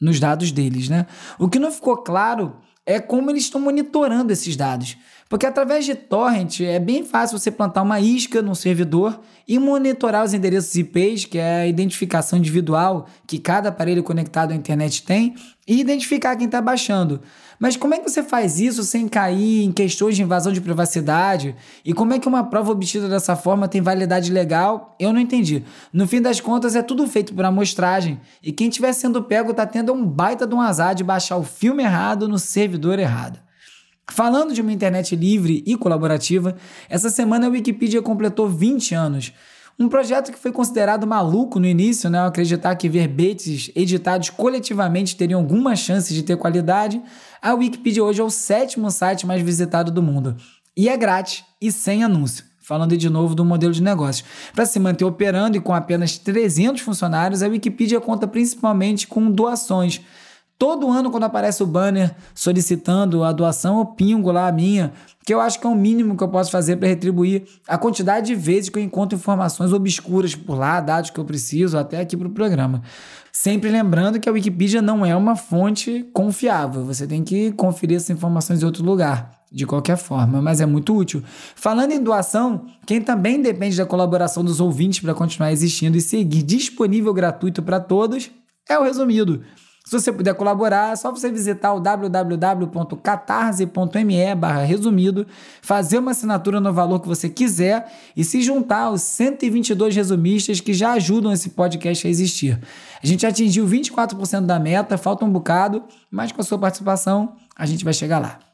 nos 0.00 0.20
dados 0.20 0.52
deles, 0.52 0.88
né? 0.88 1.06
O 1.40 1.48
que 1.48 1.58
não 1.58 1.72
ficou 1.72 1.96
claro 1.96 2.56
é 2.84 3.00
como 3.00 3.30
eles 3.30 3.44
estão 3.44 3.60
monitorando 3.60 4.32
esses 4.32 4.56
dados. 4.56 4.96
Porque 5.28 5.46
através 5.46 5.86
de 5.86 5.94
torrent 5.94 6.60
é 6.60 6.78
bem 6.78 7.04
fácil 7.04 7.38
você 7.38 7.50
plantar 7.50 7.80
uma 7.80 7.98
isca 7.98 8.42
no 8.42 8.54
servidor 8.54 9.18
e 9.48 9.58
monitorar 9.58 10.24
os 10.24 10.34
endereços 10.34 10.74
IPs, 10.74 11.24
que 11.24 11.38
é 11.38 11.62
a 11.62 11.66
identificação 11.66 12.38
individual 12.38 13.06
que 13.26 13.38
cada 13.38 13.70
aparelho 13.70 14.02
conectado 14.02 14.52
à 14.52 14.54
internet 14.54 15.02
tem, 15.02 15.34
e 15.66 15.80
identificar 15.80 16.36
quem 16.36 16.46
está 16.46 16.60
baixando. 16.60 17.22
Mas 17.62 17.76
como 17.76 17.94
é 17.94 17.98
que 18.00 18.10
você 18.10 18.24
faz 18.24 18.58
isso 18.58 18.82
sem 18.82 19.06
cair 19.06 19.62
em 19.62 19.70
questões 19.70 20.16
de 20.16 20.22
invasão 20.24 20.52
de 20.52 20.60
privacidade? 20.60 21.54
E 21.84 21.94
como 21.94 22.12
é 22.12 22.18
que 22.18 22.26
uma 22.26 22.42
prova 22.42 22.72
obtida 22.72 23.08
dessa 23.08 23.36
forma 23.36 23.68
tem 23.68 23.80
validade 23.80 24.32
legal? 24.32 24.96
Eu 24.98 25.12
não 25.12 25.20
entendi. 25.20 25.62
No 25.92 26.08
fim 26.08 26.20
das 26.20 26.40
contas, 26.40 26.74
é 26.74 26.82
tudo 26.82 27.06
feito 27.06 27.32
por 27.32 27.44
amostragem. 27.44 28.20
E 28.42 28.50
quem 28.50 28.66
estiver 28.68 28.92
sendo 28.92 29.22
pego 29.22 29.52
está 29.52 29.64
tendo 29.64 29.92
um 29.92 30.04
baita 30.04 30.44
de 30.44 30.52
um 30.56 30.60
azar 30.60 30.92
de 30.92 31.04
baixar 31.04 31.36
o 31.36 31.44
filme 31.44 31.84
errado 31.84 32.26
no 32.26 32.36
servidor 32.36 32.98
errado. 32.98 33.38
Falando 34.10 34.52
de 34.52 34.60
uma 34.60 34.72
internet 34.72 35.14
livre 35.14 35.62
e 35.64 35.76
colaborativa, 35.76 36.56
essa 36.88 37.10
semana 37.10 37.46
a 37.46 37.50
Wikipedia 37.50 38.02
completou 38.02 38.48
20 38.48 38.92
anos. 38.92 39.32
Um 39.78 39.88
projeto 39.88 40.30
que 40.30 40.38
foi 40.38 40.52
considerado 40.52 41.06
maluco 41.06 41.58
no 41.58 41.66
início, 41.66 42.10
né, 42.10 42.20
acreditar 42.20 42.76
que 42.76 42.88
verbetes 42.88 43.70
editados 43.74 44.30
coletivamente 44.30 45.16
teriam 45.16 45.40
alguma 45.40 45.74
chance 45.74 46.12
de 46.12 46.22
ter 46.22 46.36
qualidade, 46.36 47.02
a 47.40 47.54
Wikipedia 47.54 48.04
hoje 48.04 48.20
é 48.20 48.24
o 48.24 48.30
sétimo 48.30 48.90
site 48.90 49.26
mais 49.26 49.42
visitado 49.42 49.90
do 49.90 50.02
mundo. 50.02 50.36
E 50.76 50.88
é 50.88 50.96
grátis 50.96 51.44
e 51.60 51.72
sem 51.72 52.04
anúncio. 52.04 52.44
Falando 52.60 52.96
de 52.96 53.10
novo 53.10 53.34
do 53.34 53.44
modelo 53.44 53.72
de 53.72 53.82
negócio. 53.82 54.24
Para 54.54 54.64
se 54.64 54.78
manter 54.78 55.04
operando 55.04 55.56
e 55.56 55.60
com 55.60 55.74
apenas 55.74 56.16
300 56.16 56.80
funcionários, 56.80 57.42
a 57.42 57.48
Wikipedia 57.48 58.00
conta 58.00 58.26
principalmente 58.28 59.06
com 59.06 59.30
doações 59.30 60.00
Todo 60.58 60.90
ano, 60.90 61.10
quando 61.10 61.24
aparece 61.24 61.62
o 61.62 61.66
banner 61.66 62.14
solicitando 62.34 63.24
a 63.24 63.32
doação, 63.32 63.78
eu 63.78 63.86
pingo 63.86 64.30
lá 64.30 64.46
a 64.46 64.52
minha, 64.52 64.92
que 65.26 65.34
eu 65.34 65.40
acho 65.40 65.58
que 65.58 65.66
é 65.66 65.70
o 65.70 65.74
mínimo 65.74 66.16
que 66.16 66.22
eu 66.22 66.28
posso 66.28 66.50
fazer 66.52 66.76
para 66.76 66.88
retribuir 66.88 67.44
a 67.66 67.76
quantidade 67.76 68.28
de 68.28 68.34
vezes 68.34 68.70
que 68.70 68.78
eu 68.78 68.82
encontro 68.82 69.18
informações 69.18 69.72
obscuras 69.72 70.34
por 70.36 70.56
lá, 70.56 70.80
dados 70.80 71.10
que 71.10 71.18
eu 71.18 71.24
preciso, 71.24 71.76
até 71.76 72.00
aqui 72.00 72.16
para 72.16 72.28
o 72.28 72.30
programa. 72.30 72.82
Sempre 73.32 73.70
lembrando 73.70 74.20
que 74.20 74.28
a 74.28 74.32
Wikipedia 74.32 74.80
não 74.80 75.04
é 75.04 75.16
uma 75.16 75.34
fonte 75.34 76.08
confiável, 76.12 76.84
você 76.84 77.06
tem 77.06 77.24
que 77.24 77.50
conferir 77.52 77.96
essas 77.96 78.10
informações 78.10 78.62
em 78.62 78.66
outro 78.66 78.84
lugar 78.84 79.42
de 79.52 79.66
qualquer 79.66 79.96
forma, 79.96 80.40
mas 80.40 80.60
é 80.60 80.66
muito 80.66 80.96
útil. 80.96 81.22
Falando 81.54 81.92
em 81.92 82.02
doação, 82.02 82.66
quem 82.86 83.00
também 83.00 83.40
depende 83.40 83.76
da 83.76 83.84
colaboração 83.84 84.42
dos 84.42 84.60
ouvintes 84.60 85.00
para 85.00 85.12
continuar 85.12 85.52
existindo 85.52 85.96
e 85.96 86.00
seguir 86.00 86.42
disponível 86.42 87.12
gratuito 87.12 87.62
para 87.62 87.78
todos 87.78 88.30
é 88.68 88.78
o 88.78 88.82
Resumido. 88.82 89.42
Se 89.84 90.00
você 90.00 90.12
puder 90.12 90.34
colaborar, 90.34 90.92
é 90.92 90.96
só 90.96 91.10
você 91.10 91.30
visitar 91.30 91.74
o 91.74 91.80
www.catarse.me 91.80 94.34
barra 94.36 94.62
resumido, 94.62 95.26
fazer 95.60 95.98
uma 95.98 96.12
assinatura 96.12 96.60
no 96.60 96.72
valor 96.72 97.00
que 97.00 97.08
você 97.08 97.28
quiser 97.28 97.92
e 98.16 98.24
se 98.24 98.40
juntar 98.42 98.84
aos 98.84 99.02
122 99.02 99.94
resumistas 99.94 100.60
que 100.60 100.72
já 100.72 100.92
ajudam 100.92 101.32
esse 101.32 101.50
podcast 101.50 102.06
a 102.06 102.10
existir. 102.10 102.60
A 103.02 103.06
gente 103.06 103.26
atingiu 103.26 103.66
24% 103.66 104.46
da 104.46 104.58
meta, 104.58 104.96
falta 104.96 105.24
um 105.24 105.30
bocado, 105.30 105.82
mas 106.10 106.30
com 106.30 106.40
a 106.40 106.44
sua 106.44 106.58
participação 106.58 107.34
a 107.56 107.66
gente 107.66 107.84
vai 107.84 107.92
chegar 107.92 108.20
lá. 108.20 108.51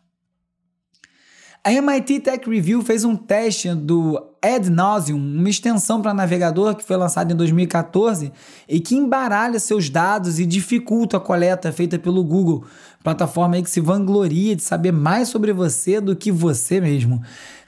A 1.65 1.73
MIT 1.73 2.21
Tech 2.21 2.49
Review 2.49 2.83
fez 2.83 3.05
um 3.05 3.17
teste 3.17 3.75
do 3.75 4.17
Ad 4.41 4.71
Nauseum, 4.71 5.19
uma 5.19 5.49
extensão 5.51 6.01
para 6.01 6.15
navegador 6.15 6.75
que 6.75 6.85
foi 6.85 6.97
lançada 6.97 7.33
em 7.33 7.37
2014 7.37 8.33
e 8.69 8.81
que 8.81 8.95
embaralha 8.95 9.59
seus 9.59 9.91
dados 9.91 10.39
e 10.39 10.47
dificulta 10.47 11.17
a 11.17 11.21
coleta 11.21 11.73
feita 11.73 11.99
pelo 11.99 12.23
Google, 12.23 12.65
plataforma 13.03 13.57
aí 13.57 13.63
que 13.63 13.71
se 13.71 13.81
vangloria 13.81 14.55
de 14.55 14.63
saber 14.63 14.93
mais 14.93 15.29
sobre 15.29 15.53
você 15.53 16.01
do 16.01 16.15
que 16.15 16.31
você 16.31 16.81
mesmo. 16.81 17.21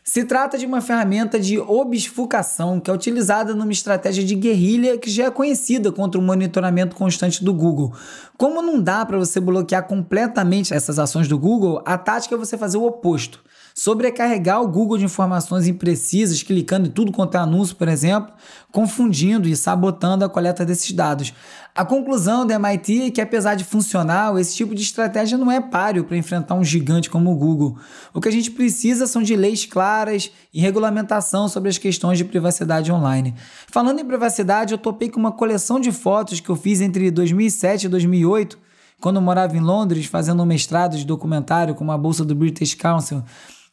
Se 0.05 0.25
trata 0.25 0.57
de 0.57 0.65
uma 0.65 0.81
ferramenta 0.81 1.39
de 1.39 1.59
obfuscação 1.59 2.81
que 2.81 2.91
é 2.91 2.95
utilizada 2.95 3.55
numa 3.55 3.73
estratégia 3.73 4.25
de 4.25 4.35
guerrilha 4.35 4.99
que 4.99 5.11
já 5.11 5.27
é 5.27 5.31
conhecida 5.31 5.93
contra 5.93 6.19
o 6.19 6.23
monitoramento 6.23 6.97
constante 6.97 7.45
do 7.45 7.53
Google. 7.53 7.93
Como 8.39 8.63
não 8.63 8.81
dá 8.81 9.05
para 9.05 9.19
você 9.19 9.41
bloquear 9.41 9.87
completamente 9.87 10.73
essas 10.73 10.99
ações 10.99 11.29
do 11.29 11.39
Google, 11.39 11.83
a 11.85 11.99
tática 11.99 12.35
é 12.35 12.39
você 12.39 12.57
fazer 12.57 12.79
o 12.79 12.87
oposto 12.87 13.43
sobrecarregar 13.75 14.63
o 14.63 14.69
Google 14.69 14.99
de 14.99 15.05
informações 15.05 15.67
imprecisas, 15.67 16.43
clicando 16.43 16.89
em 16.89 16.91
tudo 16.91 17.13
quanto 17.13 17.37
é 17.37 17.39
anúncio, 17.39 17.77
por 17.77 17.89
exemplo, 17.89 18.33
confundindo 18.71 19.49
e 19.49 19.57
sabotando 19.57 20.25
a 20.25 20.29
coleta 20.29 20.65
desses 20.65 20.93
dados. 20.93 21.33
A 21.75 21.85
conclusão 21.85 22.45
da 22.45 22.57
MIT 22.57 23.03
é 23.03 23.11
que, 23.11 23.21
apesar 23.21 23.55
de 23.55 23.65
funcional, 23.65 24.39
esse 24.39 24.57
tipo 24.57 24.75
de 24.75 24.83
estratégia 24.83 25.39
não 25.39 25.51
é 25.51 25.61
páreo 25.61 26.05
para 26.05 26.17
enfrentar 26.17 26.55
um 26.55 26.65
gigante 26.65 27.09
como 27.09 27.31
o 27.31 27.37
Google. 27.37 27.79
O 28.13 28.21
que 28.21 28.29
a 28.29 28.33
gente 28.33 28.51
precisa 28.51 29.07
são 29.07 29.23
de 29.23 29.37
leis 29.37 29.65
claras 29.67 30.31
e 30.53 30.61
regulamentação 30.61 31.49
sobre 31.49 31.69
as 31.69 31.79
questões 31.79 32.19
de 32.19 32.25
privacidade 32.25 32.91
online. 32.91 33.35
Falando 33.69 34.01
em 34.01 34.05
privacidade, 34.05 34.73
eu 34.73 34.79
topei 34.79 35.09
com 35.09 35.21
uma 35.21 35.33
coleção 35.33 35.79
de 35.79 35.93
fotos 35.93 36.41
que 36.41 36.51
eu 36.51 36.57
fiz 36.57 36.81
entre 36.81 37.11
2007 37.11 37.85
e 37.85 37.89
2008, 37.89 38.59
quando 39.01 39.17
eu 39.17 39.23
morava 39.23 39.57
em 39.57 39.61
Londres, 39.61 40.07
fazendo 40.07 40.43
um 40.43 40.47
mestrado 40.47 40.97
de 40.97 41.07
documentário 41.07 41.75
com 41.75 41.85
uma 41.85 41.97
bolsa 41.97 42.25
do 42.25 42.35
British 42.35 42.75
Council. 42.75 43.23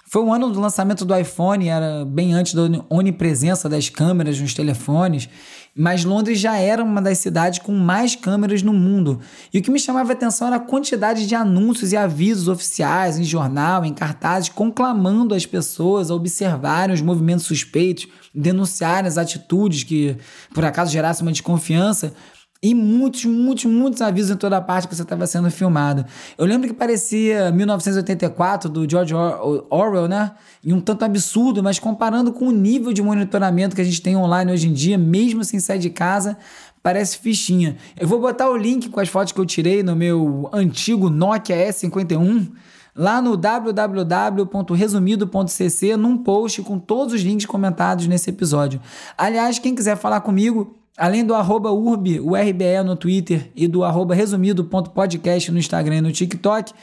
Foi 0.09 0.23
o 0.23 0.31
ano 0.31 0.49
do 0.49 0.61
lançamento 0.61 1.03
do 1.03 1.13
iPhone, 1.13 1.67
era 1.67 2.05
bem 2.05 2.33
antes 2.33 2.53
da 2.53 2.61
onipresença 2.89 3.67
das 3.67 3.89
câmeras 3.89 4.39
nos 4.39 4.53
telefones, 4.53 5.27
mas 5.75 6.05
Londres 6.05 6.39
já 6.39 6.57
era 6.57 6.81
uma 6.81 7.01
das 7.01 7.17
cidades 7.17 7.59
com 7.59 7.73
mais 7.73 8.15
câmeras 8.15 8.63
no 8.63 8.71
mundo. 8.71 9.19
E 9.53 9.59
o 9.59 9.61
que 9.61 9.69
me 9.69 9.77
chamava 9.77 10.11
a 10.11 10.13
atenção 10.13 10.47
era 10.47 10.55
a 10.55 10.61
quantidade 10.61 11.27
de 11.27 11.35
anúncios 11.35 11.91
e 11.91 11.97
avisos 11.97 12.47
oficiais 12.47 13.19
em 13.19 13.25
jornal, 13.25 13.83
em 13.83 13.93
cartazes, 13.93 14.47
conclamando 14.47 15.35
as 15.35 15.45
pessoas 15.45 16.09
a 16.09 16.15
observarem 16.15 16.95
os 16.95 17.01
movimentos 17.01 17.45
suspeitos, 17.45 18.07
denunciarem 18.33 19.09
as 19.09 19.17
atitudes 19.17 19.83
que 19.83 20.15
por 20.53 20.63
acaso 20.63 20.89
gerassem 20.89 21.25
uma 21.25 21.33
desconfiança 21.33 22.13
e 22.61 22.73
muitos, 22.73 23.25
muitos, 23.25 23.65
muitos 23.65 24.01
avisos 24.01 24.31
em 24.31 24.35
toda 24.35 24.57
a 24.57 24.61
parte 24.61 24.87
que 24.87 24.95
você 24.95 25.03
estava 25.03 25.27
sendo 25.27 25.49
filmado. 25.51 26.05
Eu 26.37 26.45
lembro 26.45 26.67
que 26.67 26.73
parecia 26.73 27.51
1984 27.51 28.69
do 28.69 28.89
George 28.89 29.13
Orwell, 29.13 30.07
né? 30.07 30.31
E 30.63 30.73
um 30.73 30.81
tanto 30.81 31.05
absurdo, 31.05 31.61
mas 31.61 31.79
comparando 31.79 32.33
com 32.33 32.47
o 32.47 32.51
nível 32.51 32.91
de 32.91 33.01
monitoramento 33.01 33.75
que 33.75 33.81
a 33.81 33.85
gente 33.85 34.01
tem 34.01 34.15
online 34.15 34.51
hoje 34.51 34.67
em 34.67 34.73
dia, 34.73 34.97
mesmo 34.97 35.43
sem 35.43 35.59
sair 35.59 35.79
de 35.79 35.89
casa, 35.89 36.37
parece 36.81 37.17
fichinha. 37.17 37.77
Eu 37.99 38.07
vou 38.07 38.19
botar 38.19 38.49
o 38.49 38.57
link 38.57 38.89
com 38.89 38.99
as 38.99 39.09
fotos 39.09 39.33
que 39.33 39.39
eu 39.39 39.45
tirei 39.45 39.83
no 39.83 39.95
meu 39.95 40.49
antigo 40.51 41.09
Nokia 41.09 41.55
S51 41.69 42.47
lá 42.97 43.21
no 43.21 43.37
www.resumido.cc 43.37 45.95
num 45.95 46.17
post 46.17 46.63
com 46.63 46.79
todos 46.79 47.13
os 47.13 47.21
links 47.21 47.45
comentados 47.45 48.07
nesse 48.07 48.31
episódio. 48.31 48.81
Aliás, 49.15 49.59
quem 49.59 49.75
quiser 49.75 49.95
falar 49.95 50.21
comigo, 50.21 50.75
Além 50.97 51.23
do 51.23 51.35
arroba 51.35 51.71
urb, 51.71 52.19
o 52.21 52.35
RBE 52.35 52.83
no 52.83 52.95
Twitter 52.95 53.51
e 53.55 53.67
do 53.67 53.83
arroba 53.83 54.15
resumido.podcast 54.15 55.51
no 55.51 55.59
Instagram 55.59 55.97
e 55.97 56.01
no 56.01 56.11
TikTok, 56.11 56.73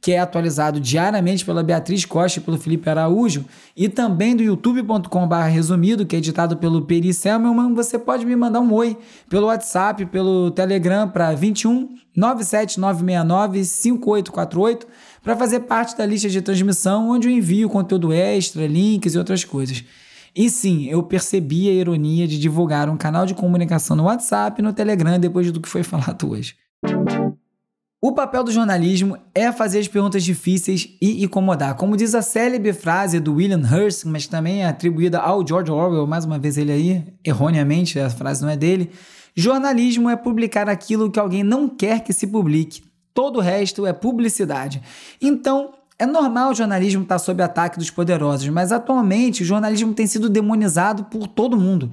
que 0.00 0.12
é 0.12 0.20
atualizado 0.20 0.78
diariamente 0.78 1.44
pela 1.44 1.60
Beatriz 1.60 2.04
Costa 2.04 2.38
e 2.38 2.42
pelo 2.42 2.56
Felipe 2.56 2.88
Araújo, 2.88 3.44
e 3.76 3.88
também 3.88 4.36
do 4.36 4.44
youtube.com.br 4.44 5.34
resumido, 5.50 6.06
que 6.06 6.14
é 6.14 6.18
editado 6.20 6.56
pelo 6.58 6.82
Peri 6.82 7.12
Selmelman, 7.12 7.74
você 7.74 7.98
pode 7.98 8.24
me 8.24 8.36
mandar 8.36 8.60
um 8.60 8.72
oi 8.72 8.96
pelo 9.28 9.46
WhatsApp, 9.48 10.06
pelo 10.06 10.52
Telegram 10.52 11.08
para 11.08 11.32
21 11.32 11.96
97969 12.14 13.64
5848 13.64 14.86
para 15.20 15.34
fazer 15.34 15.60
parte 15.60 15.96
da 15.96 16.06
lista 16.06 16.28
de 16.28 16.40
transmissão, 16.40 17.08
onde 17.10 17.26
eu 17.26 17.32
envio 17.32 17.68
conteúdo 17.68 18.12
extra, 18.12 18.68
links 18.68 19.14
e 19.14 19.18
outras 19.18 19.42
coisas. 19.42 19.82
E 20.36 20.50
sim, 20.50 20.86
eu 20.86 21.02
percebi 21.02 21.68
a 21.68 21.72
ironia 21.72 22.26
de 22.26 22.38
divulgar 22.38 22.88
um 22.88 22.96
canal 22.96 23.24
de 23.24 23.34
comunicação 23.34 23.96
no 23.96 24.04
WhatsApp 24.04 24.60
e 24.60 24.64
no 24.64 24.72
Telegram 24.72 25.18
depois 25.18 25.52
do 25.52 25.60
que 25.60 25.68
foi 25.68 25.82
falado 25.84 26.30
hoje. 26.30 26.56
O 28.02 28.12
papel 28.12 28.44
do 28.44 28.52
jornalismo 28.52 29.16
é 29.34 29.50
fazer 29.50 29.78
as 29.78 29.88
perguntas 29.88 30.22
difíceis 30.22 30.90
e 31.00 31.24
incomodar. 31.24 31.74
Como 31.74 31.96
diz 31.96 32.14
a 32.14 32.20
célebre 32.20 32.72
frase 32.74 33.18
do 33.18 33.36
William 33.36 33.62
Hearst, 33.62 34.04
mas 34.04 34.26
também 34.26 34.62
é 34.62 34.66
atribuída 34.66 35.20
ao 35.20 35.46
George 35.46 35.70
Orwell, 35.70 36.06
mais 36.06 36.26
uma 36.26 36.38
vez 36.38 36.58
ele 36.58 36.70
aí, 36.70 37.02
erroneamente, 37.24 37.98
a 37.98 38.10
frase 38.10 38.42
não 38.42 38.50
é 38.50 38.58
dele. 38.58 38.90
Jornalismo 39.34 40.10
é 40.10 40.16
publicar 40.16 40.68
aquilo 40.68 41.10
que 41.10 41.18
alguém 41.18 41.42
não 41.42 41.66
quer 41.66 42.04
que 42.04 42.12
se 42.12 42.26
publique. 42.26 42.82
Todo 43.14 43.38
o 43.38 43.40
resto 43.40 43.86
é 43.86 43.92
publicidade. 43.92 44.82
Então, 45.18 45.72
é 46.04 46.06
normal 46.06 46.50
o 46.50 46.54
jornalismo 46.54 47.02
estar 47.02 47.18
sob 47.18 47.42
ataque 47.42 47.78
dos 47.78 47.90
poderosos, 47.90 48.48
mas 48.48 48.70
atualmente 48.70 49.42
o 49.42 49.46
jornalismo 49.46 49.92
tem 49.92 50.06
sido 50.06 50.28
demonizado 50.28 51.04
por 51.04 51.26
todo 51.26 51.58
mundo. 51.58 51.90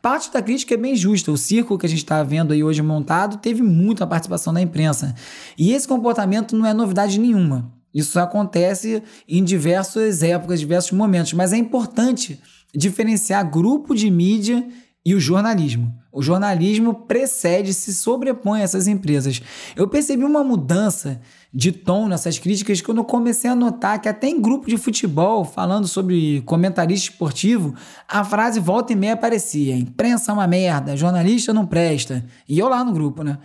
Parte 0.00 0.30
da 0.30 0.42
crítica 0.42 0.74
é 0.74 0.76
bem 0.76 0.94
justa. 0.94 1.32
O 1.32 1.36
circo 1.36 1.78
que 1.78 1.86
a 1.86 1.88
gente 1.88 1.98
está 1.98 2.22
vendo 2.22 2.52
aí 2.52 2.62
hoje 2.62 2.82
montado 2.82 3.38
teve 3.38 3.62
muita 3.62 4.06
participação 4.06 4.52
da 4.52 4.60
imprensa. 4.60 5.14
E 5.56 5.72
esse 5.72 5.88
comportamento 5.88 6.54
não 6.54 6.66
é 6.66 6.74
novidade 6.74 7.18
nenhuma. 7.18 7.72
Isso 7.92 8.20
acontece 8.20 9.02
em 9.26 9.42
diversas 9.42 10.22
épocas, 10.22 10.60
diversos 10.60 10.92
momentos, 10.92 11.32
mas 11.32 11.52
é 11.52 11.56
importante 11.56 12.38
diferenciar 12.74 13.48
grupo 13.48 13.94
de 13.94 14.10
mídia 14.10 14.66
e 15.04 15.14
o 15.14 15.20
jornalismo. 15.20 15.94
O 16.10 16.22
jornalismo 16.22 16.94
precede, 16.94 17.74
se 17.74 17.92
sobrepõe 17.92 18.60
a 18.60 18.62
essas 18.62 18.86
empresas. 18.86 19.42
Eu 19.76 19.88
percebi 19.88 20.24
uma 20.24 20.44
mudança 20.44 21.20
de 21.52 21.72
tom 21.72 22.08
nessas 22.08 22.38
críticas 22.38 22.80
quando 22.80 22.98
eu 22.98 23.04
comecei 23.04 23.50
a 23.50 23.54
notar 23.54 24.00
que 24.00 24.08
até 24.08 24.28
em 24.28 24.40
grupo 24.40 24.68
de 24.68 24.76
futebol, 24.76 25.44
falando 25.44 25.86
sobre 25.86 26.40
comentarista 26.42 27.10
esportivo, 27.10 27.74
a 28.08 28.24
frase 28.24 28.60
volta 28.60 28.92
e 28.92 28.96
meia 28.96 29.14
aparecia: 29.14 29.76
imprensa 29.76 30.30
é 30.30 30.34
uma 30.34 30.46
merda, 30.46 30.96
jornalista 30.96 31.52
não 31.52 31.66
presta. 31.66 32.24
E 32.48 32.58
eu 32.58 32.68
lá 32.68 32.84
no 32.84 32.92
grupo, 32.92 33.22
né? 33.22 33.38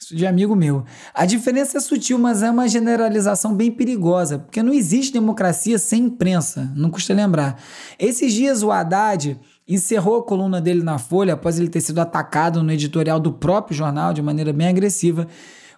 Isso 0.00 0.16
de 0.16 0.26
amigo 0.26 0.56
meu. 0.56 0.84
A 1.14 1.24
diferença 1.24 1.78
é 1.78 1.80
sutil, 1.80 2.18
mas 2.18 2.42
é 2.42 2.50
uma 2.50 2.66
generalização 2.66 3.54
bem 3.54 3.70
perigosa, 3.70 4.38
porque 4.38 4.60
não 4.60 4.72
existe 4.72 5.12
democracia 5.12 5.78
sem 5.78 6.04
imprensa, 6.04 6.72
não 6.74 6.90
custa 6.90 7.14
lembrar. 7.14 7.62
Esses 7.98 8.32
dias 8.32 8.64
o 8.64 8.72
Haddad 8.72 9.38
encerrou 9.68 10.18
a 10.18 10.22
coluna 10.22 10.60
dele 10.60 10.82
na 10.82 10.98
Folha 10.98 11.34
após 11.34 11.58
ele 11.58 11.68
ter 11.68 11.80
sido 11.80 12.00
atacado 12.00 12.62
no 12.62 12.72
editorial 12.72 13.20
do 13.20 13.32
próprio 13.32 13.76
jornal 13.76 14.12
de 14.12 14.22
maneira 14.22 14.52
bem 14.52 14.68
agressiva. 14.68 15.26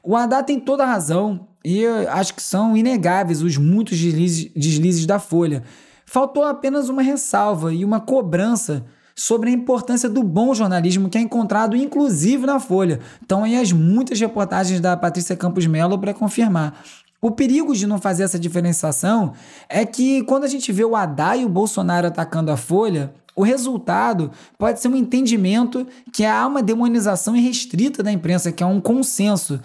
O 0.03 0.17
Haddad 0.17 0.47
tem 0.47 0.61
toda 0.61 0.83
a 0.83 0.87
razão 0.87 1.49
e 1.65 1.87
acho 1.87 2.35
que 2.35 2.43
são 2.43 2.77
inegáveis 2.77 3.43
os 3.43 3.57
muitos 3.57 3.99
deslizes, 3.99 4.51
deslizes 4.55 5.07
da 5.07 5.19
Folha. 5.19 5.63
Faltou 6.05 6.45
apenas 6.45 6.89
uma 6.89 7.03
ressalva 7.03 7.73
e 7.73 7.85
uma 7.85 8.01
cobrança 8.01 8.85
sobre 9.17 9.49
a 9.49 9.53
importância 9.53 10.09
do 10.09 10.23
bom 10.23 10.53
jornalismo 10.53 11.09
que 11.09 11.17
é 11.17 11.21
encontrado 11.21 11.77
inclusive 11.77 12.47
na 12.47 12.61
Folha. 12.61 13.01
Então 13.25 13.45
aí 13.45 13.57
as 13.57 13.73
muitas 13.73 14.21
reportagens 14.21 14.81
da 14.81 14.97
Patrícia 14.97 15.37
Campos 15.37 15.67
Melo 15.67 15.99
para 15.99 16.13
confirmar. 16.13 16.83
O 17.23 17.31
perigo 17.31 17.75
de 17.75 17.87
não 17.87 17.99
fazer 17.99 18.25
essa 18.25 18.39
diferenciação 18.39 19.33
é 19.67 19.87
que 19.87 20.23
quando 20.25 20.45
a 20.45 20.49
gente 20.49 20.71
vê 20.71 20.85
o 20.85 20.95
Haddad 20.95 21.41
e 21.41 21.47
o 21.47 21.49
Bolsonaro 21.49 22.09
atacando 22.09 22.51
a 22.51 22.57
Folha, 22.59 23.15
o 23.37 23.43
resultado 23.43 24.31
pode 24.59 24.81
ser 24.81 24.89
um 24.89 24.97
entendimento 24.97 25.87
que 26.13 26.25
há 26.25 26.47
uma 26.47 26.63
demonização 26.63 27.37
irrestrita 27.37 28.03
da 28.03 28.13
imprensa, 28.13 28.53
que 28.53 28.63
é 28.63 28.67
um 28.67 28.81
consenso. 28.81 29.61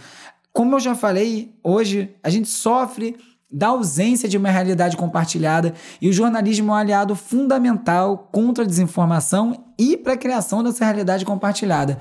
Como 0.51 0.75
eu 0.75 0.79
já 0.79 0.95
falei, 0.95 1.53
hoje 1.63 2.15
a 2.23 2.29
gente 2.29 2.49
sofre 2.49 3.15
da 3.51 3.69
ausência 3.69 4.29
de 4.29 4.37
uma 4.37 4.49
realidade 4.49 4.95
compartilhada 4.95 5.73
e 6.01 6.07
o 6.07 6.13
jornalismo 6.13 6.71
é 6.71 6.73
um 6.73 6.75
aliado 6.75 7.15
fundamental 7.15 8.29
contra 8.31 8.63
a 8.63 8.67
desinformação 8.67 9.65
e 9.77 9.97
para 9.97 10.13
a 10.13 10.17
criação 10.17 10.63
dessa 10.63 10.85
realidade 10.85 11.25
compartilhada. 11.25 11.97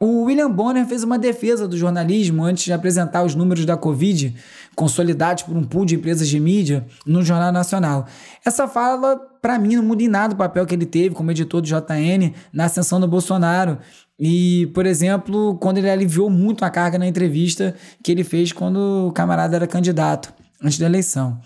O 0.00 0.22
William 0.24 0.50
Bonner 0.50 0.86
fez 0.86 1.02
uma 1.02 1.18
defesa 1.18 1.66
do 1.66 1.76
jornalismo 1.76 2.44
antes 2.44 2.64
de 2.64 2.72
apresentar 2.72 3.24
os 3.24 3.34
números 3.34 3.66
da 3.66 3.76
Covid, 3.76 4.32
consolidados 4.76 5.42
por 5.42 5.56
um 5.56 5.64
pool 5.64 5.84
de 5.84 5.96
empresas 5.96 6.28
de 6.28 6.38
mídia, 6.38 6.86
no 7.04 7.24
Jornal 7.24 7.50
Nacional. 7.50 8.06
Essa 8.44 8.68
fala, 8.68 9.16
para 9.42 9.58
mim, 9.58 9.74
não 9.74 9.82
muda 9.82 10.04
em 10.04 10.08
nada 10.08 10.34
o 10.34 10.36
papel 10.36 10.64
que 10.66 10.74
ele 10.74 10.86
teve 10.86 11.16
como 11.16 11.32
editor 11.32 11.60
do 11.60 11.66
JN 11.66 12.32
na 12.52 12.66
ascensão 12.66 13.00
do 13.00 13.08
Bolsonaro. 13.08 13.78
E, 14.16 14.70
por 14.72 14.86
exemplo, 14.86 15.56
quando 15.58 15.78
ele 15.78 15.90
aliviou 15.90 16.30
muito 16.30 16.64
a 16.64 16.70
carga 16.70 16.96
na 16.96 17.06
entrevista 17.06 17.74
que 18.00 18.12
ele 18.12 18.22
fez 18.22 18.52
quando 18.52 19.08
o 19.08 19.12
camarada 19.12 19.56
era 19.56 19.66
candidato, 19.66 20.32
antes 20.62 20.78
da 20.78 20.86
eleição. 20.86 21.40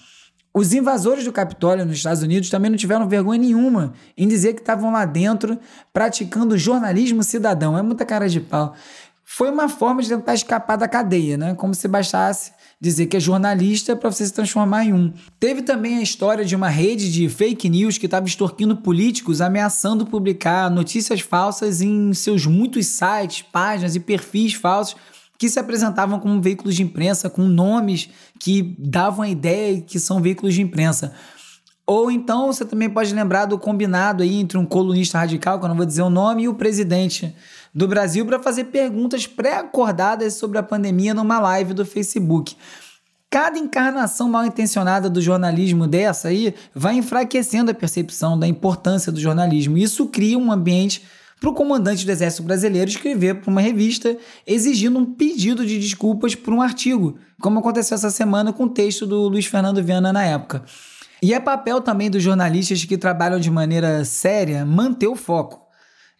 Os 0.55 0.75
invasores 0.75 1.25
do 1.25 1.33
Capitólio 1.33 1.87
nos 1.87 1.97
Estados 1.97 2.23
Unidos 2.23 2.51
também 2.51 2.71
não 2.71 2.77
tiveram 2.77 3.09
vergonha 3.09 3.41
nenhuma 3.41 3.95
em 4.17 4.29
dizer 4.29 4.53
que 4.53 4.61
estavam 4.61 4.93
lá 4.93 5.07
dentro 5.07 5.59
praticando 5.93 6.59
jornalismo 6.59 7.23
cidadão. 7.23 7.77
É 7.77 7.83
muita 7.83 8.05
cara 8.05 8.29
de 8.29 8.41
pau. 8.41 8.75
Foi 9.25 9.51
uma 9.51 9.67
forma 9.67 10.03
de 10.03 10.11
tentar 10.11 10.35
escapar 10.35 10.77
da 10.77 10.87
cadeia, 10.87 11.38
né? 11.38 11.55
Como 11.55 11.75
se 11.75 11.88
bastasse 11.88 12.53
dizer 12.79 13.07
que 13.07 13.17
é 13.17 13.21
jornalista 13.21 13.95
para 13.95 14.11
você 14.11 14.27
se 14.27 14.33
transformar 14.33 14.85
em 14.85 14.93
um. 14.93 15.12
Teve 15.38 15.62
também 15.62 15.99
a 15.99 16.03
história 16.03 16.45
de 16.45 16.57
uma 16.57 16.69
rede 16.69 17.11
de 17.11 17.29
fake 17.29 17.69
news 17.71 17.97
que 17.97 18.07
estava 18.07 18.27
extorquindo 18.27 18.77
políticos, 18.77 19.41
ameaçando 19.41 20.05
publicar 20.05 20.69
notícias 20.69 21.21
falsas 21.21 21.81
em 21.81 22.12
seus 22.12 22.45
muitos 22.45 22.87
sites, 22.87 23.41
páginas 23.41 23.95
e 23.95 24.01
perfis 24.01 24.55
falsos 24.55 24.97
que 25.43 25.49
se 25.49 25.59
apresentavam 25.59 26.21
como 26.21 26.41
veículos 26.41 26.77
de 26.77 26.85
imprensa, 26.85 27.29
com 27.29 27.43
nomes 27.43 28.09
que 28.39 28.77
davam 28.79 29.23
a 29.23 29.29
ideia 29.29 29.81
que 29.81 29.99
são 29.99 30.21
veículos 30.21 30.55
de 30.55 30.63
imprensa. 30.63 31.13
Ou 31.85 32.13
então 32.13 32.47
você 32.47 32.65
também 32.65 32.89
pode 32.89 33.13
lembrar 33.13 33.47
do 33.47 33.59
combinado 33.59 34.23
aí 34.23 34.37
entre 34.37 34.57
um 34.57 34.65
colunista 34.65 35.19
radical, 35.19 35.59
que 35.59 35.65
eu 35.65 35.69
não 35.69 35.75
vou 35.75 35.85
dizer 35.85 36.03
o 36.03 36.09
nome, 36.09 36.45
e 36.45 36.49
o 36.49 36.55
presidente 36.55 37.35
do 37.75 37.89
Brasil 37.89 38.25
para 38.25 38.39
fazer 38.39 38.67
perguntas 38.67 39.27
pré-acordadas 39.27 40.35
sobre 40.35 40.59
a 40.59 40.63
pandemia 40.63 41.13
numa 41.13 41.41
live 41.41 41.75
do 41.75 41.85
Facebook. 41.85 42.55
Cada 43.29 43.59
encarnação 43.59 44.29
mal 44.29 44.47
intencionada 44.47 45.11
do 45.11 45.21
jornalismo 45.21 45.89
dessa 45.89 46.29
aí 46.29 46.55
vai 46.73 46.95
enfraquecendo 46.95 47.73
a 47.73 47.75
percepção 47.75 48.39
da 48.39 48.47
importância 48.47 49.11
do 49.11 49.19
jornalismo. 49.19 49.77
Isso 49.77 50.07
cria 50.07 50.39
um 50.39 50.53
ambiente 50.53 51.03
para 51.43 51.51
o 51.51 51.55
comandante 51.55 52.07
do 52.07 52.13
Exército 52.13 52.45
Brasileiro 52.45 52.89
escrever 52.89 53.41
para 53.41 53.51
uma 53.51 53.61
revista 53.61 54.17
exigindo 54.47 54.97
um 54.97 55.05
pedido 55.05 55.67
de 55.67 55.77
desculpas 55.77 56.37
por 56.37 56.55
um 56.55 56.63
artigo, 56.63 57.19
como 57.41 57.59
aconteceu 57.59 57.97
essa 57.97 58.11
semana 58.11 58.53
com 58.53 58.63
o 58.63 58.69
texto 58.69 59.09
do 59.09 59.27
Luiz 59.27 59.47
Fernando 59.47 59.83
Viana 59.83 60.13
na 60.13 60.23
época. 60.23 60.63
E 61.21 61.35
é 61.35 61.41
papel 61.41 61.81
também 61.81 62.09
dos 62.09 62.23
jornalistas 62.23 62.85
que 62.85 62.97
trabalham 62.97 63.41
de 63.41 63.51
maneira 63.51 64.05
séria 64.05 64.65
manter 64.65 65.09
o 65.09 65.17
foco. 65.17 65.62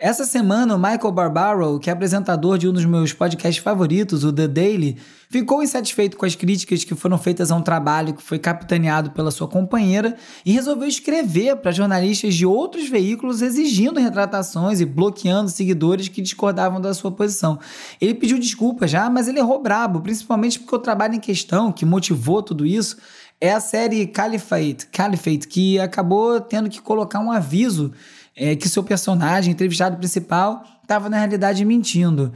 Essa 0.05 0.25
semana, 0.25 0.75
o 0.75 0.79
Michael 0.79 1.13
Barbaro, 1.13 1.79
que 1.79 1.89
é 1.89 1.93
apresentador 1.93 2.59
de 2.59 2.69
um 2.69 2.73
dos 2.73 2.85
meus 2.85 3.13
podcasts 3.13 3.63
favoritos, 3.63 4.25
o 4.25 4.33
The 4.33 4.49
Daily, 4.49 4.97
ficou 5.31 5.63
insatisfeito 5.63 6.17
com 6.17 6.27
as 6.27 6.35
críticas 6.35 6.83
que 6.83 6.97
foram 6.97 7.17
feitas 7.17 7.53
a 7.53 7.55
um 7.55 7.63
trabalho 7.63 8.13
que 8.13 8.21
foi 8.21 8.37
capitaneado 8.37 9.13
pela 9.13 9.31
sua 9.31 9.47
companheira 9.47 10.17
e 10.45 10.51
resolveu 10.51 10.89
escrever 10.89 11.55
para 11.55 11.71
jornalistas 11.71 12.35
de 12.35 12.45
outros 12.45 12.89
veículos 12.89 13.43
exigindo 13.43 14.01
retratações 14.01 14.81
e 14.81 14.85
bloqueando 14.85 15.49
seguidores 15.49 16.09
que 16.09 16.21
discordavam 16.21 16.81
da 16.81 16.93
sua 16.95 17.13
posição. 17.13 17.61
Ele 18.01 18.15
pediu 18.15 18.41
desculpas 18.41 18.91
já, 18.91 19.09
mas 19.09 19.29
ele 19.29 19.39
errou 19.39 19.63
brabo, 19.63 20.01
principalmente 20.01 20.59
porque 20.59 20.75
o 20.75 20.81
trabalho 20.81 21.15
em 21.15 21.21
questão, 21.21 21.71
que 21.71 21.85
motivou 21.85 22.43
tudo 22.43 22.67
isso, 22.67 22.97
é 23.41 23.53
a 23.53 23.61
série 23.61 24.07
Caliphate, 24.07 24.87
Caliphate 24.93 25.49
que 25.49 25.79
acabou 25.79 26.41
tendo 26.41 26.71
que 26.71 26.81
colocar 26.81 27.19
um 27.19 27.31
aviso 27.31 27.93
é, 28.37 28.57
que 28.57 28.69
seu 28.69 28.83
personagem, 28.83 29.53
entrevistado 29.53 29.97
principal, 29.97 30.65
estava 30.83 31.09
na 31.09 31.19
realidade 31.19 31.65
mentindo. 31.65 32.33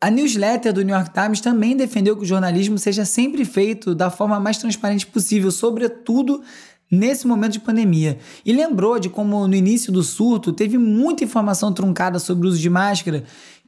A 0.00 0.10
newsletter 0.10 0.72
do 0.72 0.82
New 0.82 0.94
York 0.94 1.10
Times 1.12 1.40
também 1.40 1.76
defendeu 1.76 2.16
que 2.16 2.22
o 2.22 2.26
jornalismo 2.26 2.78
seja 2.78 3.04
sempre 3.04 3.44
feito 3.44 3.94
da 3.94 4.10
forma 4.10 4.40
mais 4.40 4.56
transparente 4.56 5.06
possível, 5.06 5.50
sobretudo 5.50 6.42
nesse 6.90 7.26
momento 7.26 7.52
de 7.52 7.60
pandemia. 7.60 8.18
E 8.44 8.52
lembrou 8.52 8.98
de 8.98 9.10
como 9.10 9.46
no 9.46 9.54
início 9.54 9.92
do 9.92 10.02
surto 10.02 10.52
teve 10.52 10.78
muita 10.78 11.22
informação 11.22 11.72
truncada 11.72 12.18
sobre 12.18 12.46
o 12.46 12.50
uso 12.50 12.58
de 12.58 12.70
máscara, 12.70 13.24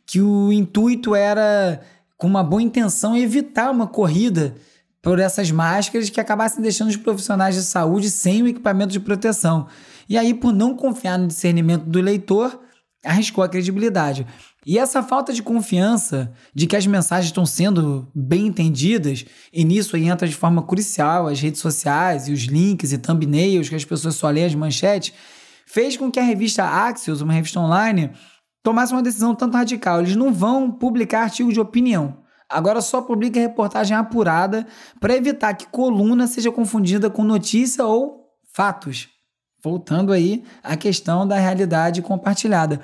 que 0.07 0.21
o 0.21 0.51
intuito 0.51 1.15
era, 1.15 1.81
com 2.17 2.27
uma 2.27 2.43
boa 2.43 2.63
intenção, 2.63 3.17
evitar 3.17 3.71
uma 3.71 3.87
corrida 3.87 4.55
por 5.03 5.19
essas 5.19 5.51
máscaras 5.51 6.09
que 6.09 6.21
acabassem 6.21 6.63
deixando 6.63 6.89
os 6.89 6.97
profissionais 6.97 7.55
de 7.55 7.63
saúde 7.63 8.09
sem 8.09 8.43
o 8.43 8.49
equipamento 8.49 8.93
de 8.93 9.01
proteção. 9.01 9.67
E 10.09 10.19
aí, 10.19 10.35
por 10.35 10.53
não 10.53 10.77
confiar 10.77 11.19
no 11.19 11.27
discernimento 11.27 11.85
do 11.85 12.01
leitor, 12.01 12.61
arriscou 13.05 13.43
a 13.43 13.49
credibilidade. 13.49 14.27
E 14.65 14.79
essa 14.79 15.03
falta 15.03 15.33
de 15.33 15.43
confiança 15.43 16.33
de 16.55 16.67
que 16.67 16.77
as 16.77 16.87
mensagens 16.87 17.27
estão 17.27 17.45
sendo 17.45 18.09
bem 18.15 18.47
entendidas, 18.47 19.25
e 19.53 19.65
nisso 19.65 19.97
aí 19.97 20.09
entra 20.09 20.29
de 20.29 20.37
forma 20.37 20.63
crucial 20.63 21.27
as 21.27 21.41
redes 21.41 21.61
sociais 21.61 22.29
e 22.29 22.33
os 22.33 22.43
links 22.43 22.93
e 22.93 22.99
thumbnails 22.99 23.69
que 23.69 23.75
as 23.75 23.85
pessoas 23.85 24.15
só 24.15 24.31
lêem 24.31 24.47
as 24.47 24.55
manchetes, 24.55 25.13
fez 25.67 25.97
com 25.97 26.11
que 26.11 26.21
a 26.21 26.23
revista 26.23 26.65
Axios, 26.65 27.21
uma 27.21 27.33
revista 27.33 27.59
online, 27.59 28.13
tomasse 28.63 28.93
uma 28.93 29.03
decisão 29.03 29.35
tanto 29.35 29.57
radical. 29.57 30.01
Eles 30.01 30.15
não 30.15 30.33
vão 30.33 30.71
publicar 30.71 31.23
artigos 31.23 31.55
de 31.55 31.61
opinião. 31.61 32.19
Agora 32.49 32.81
só 32.81 33.01
publica 33.01 33.41
reportagem 33.41 33.97
apurada 33.97 34.67
para 35.01 35.17
evitar 35.17 35.55
que 35.55 35.67
coluna 35.67 36.27
seja 36.27 36.53
confundida 36.53 37.11
com 37.11 37.25
notícia 37.25 37.85
ou 37.85 38.29
fatos. 38.53 39.09
Voltando 39.63 40.13
aí 40.13 40.43
à 40.63 40.77
questão 40.77 41.27
da 41.27 41.39
realidade 41.39 42.03
compartilhada. 42.03 42.81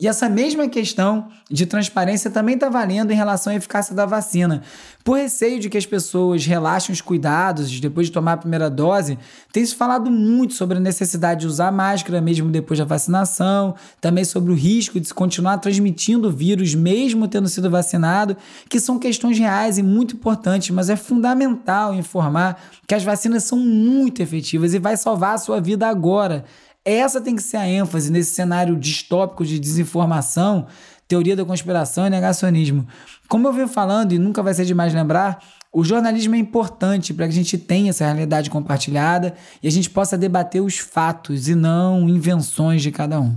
E 0.00 0.06
essa 0.06 0.28
mesma 0.28 0.68
questão 0.68 1.26
de 1.50 1.66
transparência 1.66 2.30
também 2.30 2.54
está 2.54 2.68
valendo 2.68 3.10
em 3.10 3.16
relação 3.16 3.52
à 3.52 3.56
eficácia 3.56 3.92
da 3.96 4.06
vacina. 4.06 4.62
Por 5.02 5.18
receio 5.18 5.58
de 5.58 5.68
que 5.68 5.76
as 5.76 5.86
pessoas 5.86 6.46
relaxem 6.46 6.92
os 6.92 7.00
cuidados 7.00 7.80
depois 7.80 8.06
de 8.06 8.12
tomar 8.12 8.34
a 8.34 8.36
primeira 8.36 8.70
dose, 8.70 9.18
tem 9.52 9.66
se 9.66 9.74
falado 9.74 10.08
muito 10.08 10.54
sobre 10.54 10.76
a 10.76 10.80
necessidade 10.80 11.40
de 11.40 11.46
usar 11.48 11.72
máscara 11.72 12.20
mesmo 12.20 12.48
depois 12.48 12.78
da 12.78 12.84
vacinação, 12.84 13.74
também 14.00 14.24
sobre 14.24 14.52
o 14.52 14.54
risco 14.54 15.00
de 15.00 15.08
se 15.08 15.14
continuar 15.14 15.58
transmitindo 15.58 16.28
o 16.28 16.32
vírus 16.32 16.76
mesmo 16.76 17.26
tendo 17.26 17.48
sido 17.48 17.68
vacinado, 17.68 18.36
que 18.68 18.78
são 18.78 19.00
questões 19.00 19.36
reais 19.36 19.78
e 19.78 19.82
muito 19.82 20.14
importantes, 20.14 20.70
mas 20.70 20.88
é 20.88 20.94
fundamental 20.94 21.92
informar 21.92 22.62
que 22.86 22.94
as 22.94 23.02
vacinas 23.02 23.42
são 23.42 23.58
muito 23.58 24.22
efetivas 24.22 24.74
e 24.74 24.78
vai 24.78 24.96
salvar 24.96 25.34
a 25.34 25.38
sua 25.38 25.60
vida 25.60 25.88
agora. 25.88 26.44
Essa 26.90 27.20
tem 27.20 27.36
que 27.36 27.42
ser 27.42 27.58
a 27.58 27.68
ênfase 27.68 28.10
nesse 28.10 28.32
cenário 28.32 28.74
distópico 28.74 29.44
de 29.44 29.58
desinformação, 29.58 30.66
teoria 31.06 31.36
da 31.36 31.44
conspiração 31.44 32.06
e 32.06 32.10
negacionismo. 32.10 32.88
Como 33.28 33.46
eu 33.46 33.52
venho 33.52 33.68
falando, 33.68 34.12
e 34.12 34.18
nunca 34.18 34.42
vai 34.42 34.54
ser 34.54 34.64
demais 34.64 34.94
lembrar, 34.94 35.38
o 35.70 35.84
jornalismo 35.84 36.34
é 36.34 36.38
importante 36.38 37.12
para 37.12 37.26
que 37.26 37.32
a 37.32 37.34
gente 37.34 37.58
tenha 37.58 37.90
essa 37.90 38.06
realidade 38.06 38.48
compartilhada 38.48 39.34
e 39.62 39.68
a 39.68 39.70
gente 39.70 39.90
possa 39.90 40.16
debater 40.16 40.62
os 40.62 40.78
fatos 40.78 41.46
e 41.46 41.54
não 41.54 42.08
invenções 42.08 42.80
de 42.80 42.90
cada 42.90 43.20
um. 43.20 43.36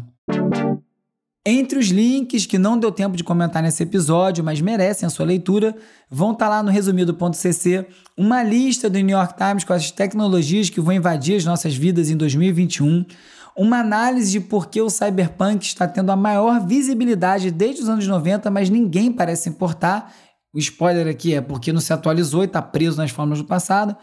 Entre 1.46 1.78
os 1.78 1.88
links 1.88 2.46
que 2.46 2.58
não 2.58 2.78
deu 2.78 2.92
tempo 2.92 3.18
de 3.18 3.24
comentar 3.24 3.62
nesse 3.62 3.84
episódio, 3.84 4.44
mas 4.44 4.62
merecem 4.62 5.08
a 5.08 5.10
sua 5.10 5.26
leitura, 5.26 5.76
vão 6.10 6.32
estar 6.32 6.46
tá 6.46 6.50
lá 6.50 6.64
no 6.64 6.70
resumido.cc 6.70 7.86
uma 8.16 8.44
lista 8.44 8.90
do 8.90 9.00
New 9.00 9.18
York 9.18 9.34
Times 9.36 9.64
com 9.64 9.74
as 9.74 9.90
tecnologias 9.90 10.70
que 10.70 10.80
vão 10.80 10.94
invadir 10.94 11.36
as 11.36 11.44
nossas 11.44 11.76
vidas 11.76 12.12
em 12.12 12.16
2021, 12.16 13.04
uma 13.62 13.80
análise 13.80 14.32
de 14.32 14.40
por 14.40 14.70
que 14.70 14.82
o 14.82 14.90
cyberpunk 14.90 15.64
está 15.64 15.88
tendo 15.88 16.12
a 16.12 16.16
maior 16.16 16.66
visibilidade 16.66 17.52
desde 17.52 17.84
os 17.84 17.90
anos 17.90 18.08
90, 18.08 18.50
mas 18.50 18.72
ninguém 18.72 19.12
parece 19.12 19.50
importar. 19.50 20.12
O 20.52 20.58
spoiler 20.58 21.08
aqui 21.08 21.36
é 21.36 21.42
porque 21.42 21.72
não 21.72 21.80
se 21.80 21.94
atualizou 21.94 22.42
e 22.42 22.46
está 22.46 22.60
preso 22.60 22.98
nas 22.98 23.12
formas 23.12 23.38
do 23.38 23.46
passado. 23.46 23.96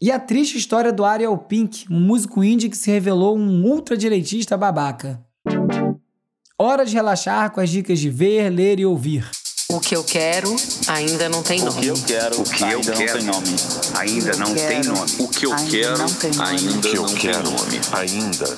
E 0.00 0.12
a 0.12 0.20
triste 0.20 0.56
história 0.56 0.92
do 0.92 1.04
Ariel 1.04 1.36
Pink, 1.36 1.84
um 1.90 1.98
músico 1.98 2.44
indie 2.44 2.68
que 2.68 2.76
se 2.76 2.92
revelou 2.92 3.36
um 3.36 3.64
ultradireitista 3.64 4.56
babaca. 4.56 5.20
Hora 6.56 6.86
de 6.86 6.94
relaxar 6.94 7.50
com 7.50 7.60
as 7.60 7.70
dicas 7.70 7.98
de 7.98 8.08
ver, 8.08 8.50
ler 8.50 8.78
e 8.78 8.86
ouvir. 8.86 9.28
O 9.68 9.80
que 9.80 9.96
eu 9.96 10.04
quero 10.04 10.54
ainda 10.86 11.28
não 11.28 11.42
tem 11.42 11.60
nome. 11.60 11.76
O 11.76 11.80
que 11.80 11.86
eu 11.88 11.96
quero, 12.06 12.40
o 12.40 12.44
que 12.44 12.62
eu 12.62 12.80
quero 12.80 13.24
ainda 13.94 14.36
não 14.36 14.54
tem 14.54 14.82
nome. 14.82 15.12
O 15.18 15.28
que 15.28 15.46
eu 15.46 15.54
quero 15.68 16.02
ainda 16.40 16.76
não 16.96 17.14
tem 17.14 17.32
nome. 17.32 17.80
Ainda 17.92 18.56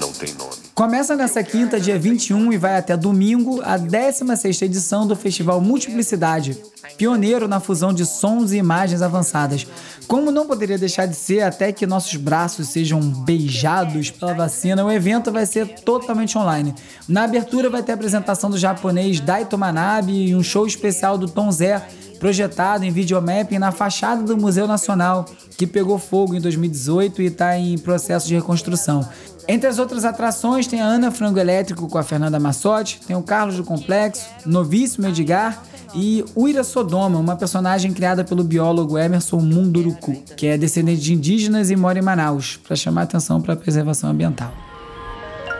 não 0.00 0.12
tem 0.12 0.34
nome. 0.34 0.66
Começa 0.74 1.16
nessa 1.16 1.42
quinta, 1.42 1.80
dia 1.80 1.98
21, 1.98 2.52
e 2.52 2.58
vai 2.58 2.76
até 2.76 2.96
domingo, 2.96 3.62
a 3.62 3.78
16ª 3.78 4.62
edição 4.62 5.06
do 5.06 5.16
Festival 5.16 5.58
Multiplicidade, 5.58 6.62
pioneiro 6.98 7.48
na 7.48 7.60
fusão 7.60 7.94
de 7.94 8.04
sons 8.04 8.52
e 8.52 8.58
imagens 8.58 9.00
avançadas. 9.00 9.66
Como 10.06 10.30
não 10.30 10.46
poderia 10.46 10.76
deixar 10.76 11.06
de 11.06 11.16
ser 11.16 11.40
até 11.40 11.72
que 11.72 11.86
nossos 11.86 12.14
braços 12.16 12.68
sejam 12.68 13.00
beijados 13.00 14.10
pela 14.10 14.34
vacina, 14.34 14.84
o 14.84 14.92
evento 14.92 15.32
vai 15.32 15.46
ser 15.46 15.66
totalmente 15.80 16.36
online. 16.36 16.74
Na 17.08 17.24
abertura 17.24 17.70
vai 17.70 17.82
ter 17.82 17.92
a 17.92 17.94
apresentação 17.94 18.50
do 18.50 18.58
japonês 18.58 19.18
Daito 19.18 19.56
Manabe 19.56 20.12
e 20.12 20.36
um 20.36 20.42
show 20.42 20.66
especial 20.66 21.16
do 21.16 21.26
Tom 21.26 21.50
Zé, 21.50 21.88
projetado 22.18 22.84
em 22.84 22.90
videomapping 22.90 23.58
na 23.58 23.72
fachada 23.72 24.22
do 24.22 24.36
Museu 24.36 24.66
Nacional, 24.66 25.24
que 25.56 25.66
pegou 25.66 25.98
fogo 25.98 26.34
em 26.34 26.40
2018 26.40 27.22
e 27.22 27.26
está 27.26 27.56
em 27.56 27.78
processo 27.78 28.26
de 28.26 28.34
reconstrução. 28.34 29.06
Entre 29.48 29.68
as 29.68 29.78
outras 29.78 30.04
atrações 30.04 30.66
tem 30.66 30.80
a 30.80 30.84
Ana 30.84 31.10
Frango 31.10 31.38
Elétrico 31.38 31.88
com 31.88 31.98
a 31.98 32.02
Fernanda 32.02 32.40
Massotti, 32.40 33.00
tem 33.06 33.14
o 33.14 33.22
Carlos 33.22 33.56
do 33.56 33.64
Complexo, 33.64 34.26
Novíssimo 34.44 35.06
Edgar 35.06 35.62
e 35.94 36.24
Uira 36.34 36.64
Sodoma, 36.64 37.18
uma 37.18 37.36
personagem 37.36 37.92
criada 37.92 38.24
pelo 38.24 38.42
biólogo 38.42 38.98
Emerson 38.98 39.38
Munduruku, 39.38 40.22
que 40.36 40.48
é 40.48 40.58
descendente 40.58 41.00
de 41.00 41.14
indígenas 41.14 41.70
e 41.70 41.76
mora 41.76 41.98
em 41.98 42.02
Manaus, 42.02 42.56
para 42.56 42.74
chamar 42.74 43.02
atenção 43.02 43.40
para 43.40 43.54
a 43.54 43.56
preservação 43.56 44.10
ambiental. 44.10 44.52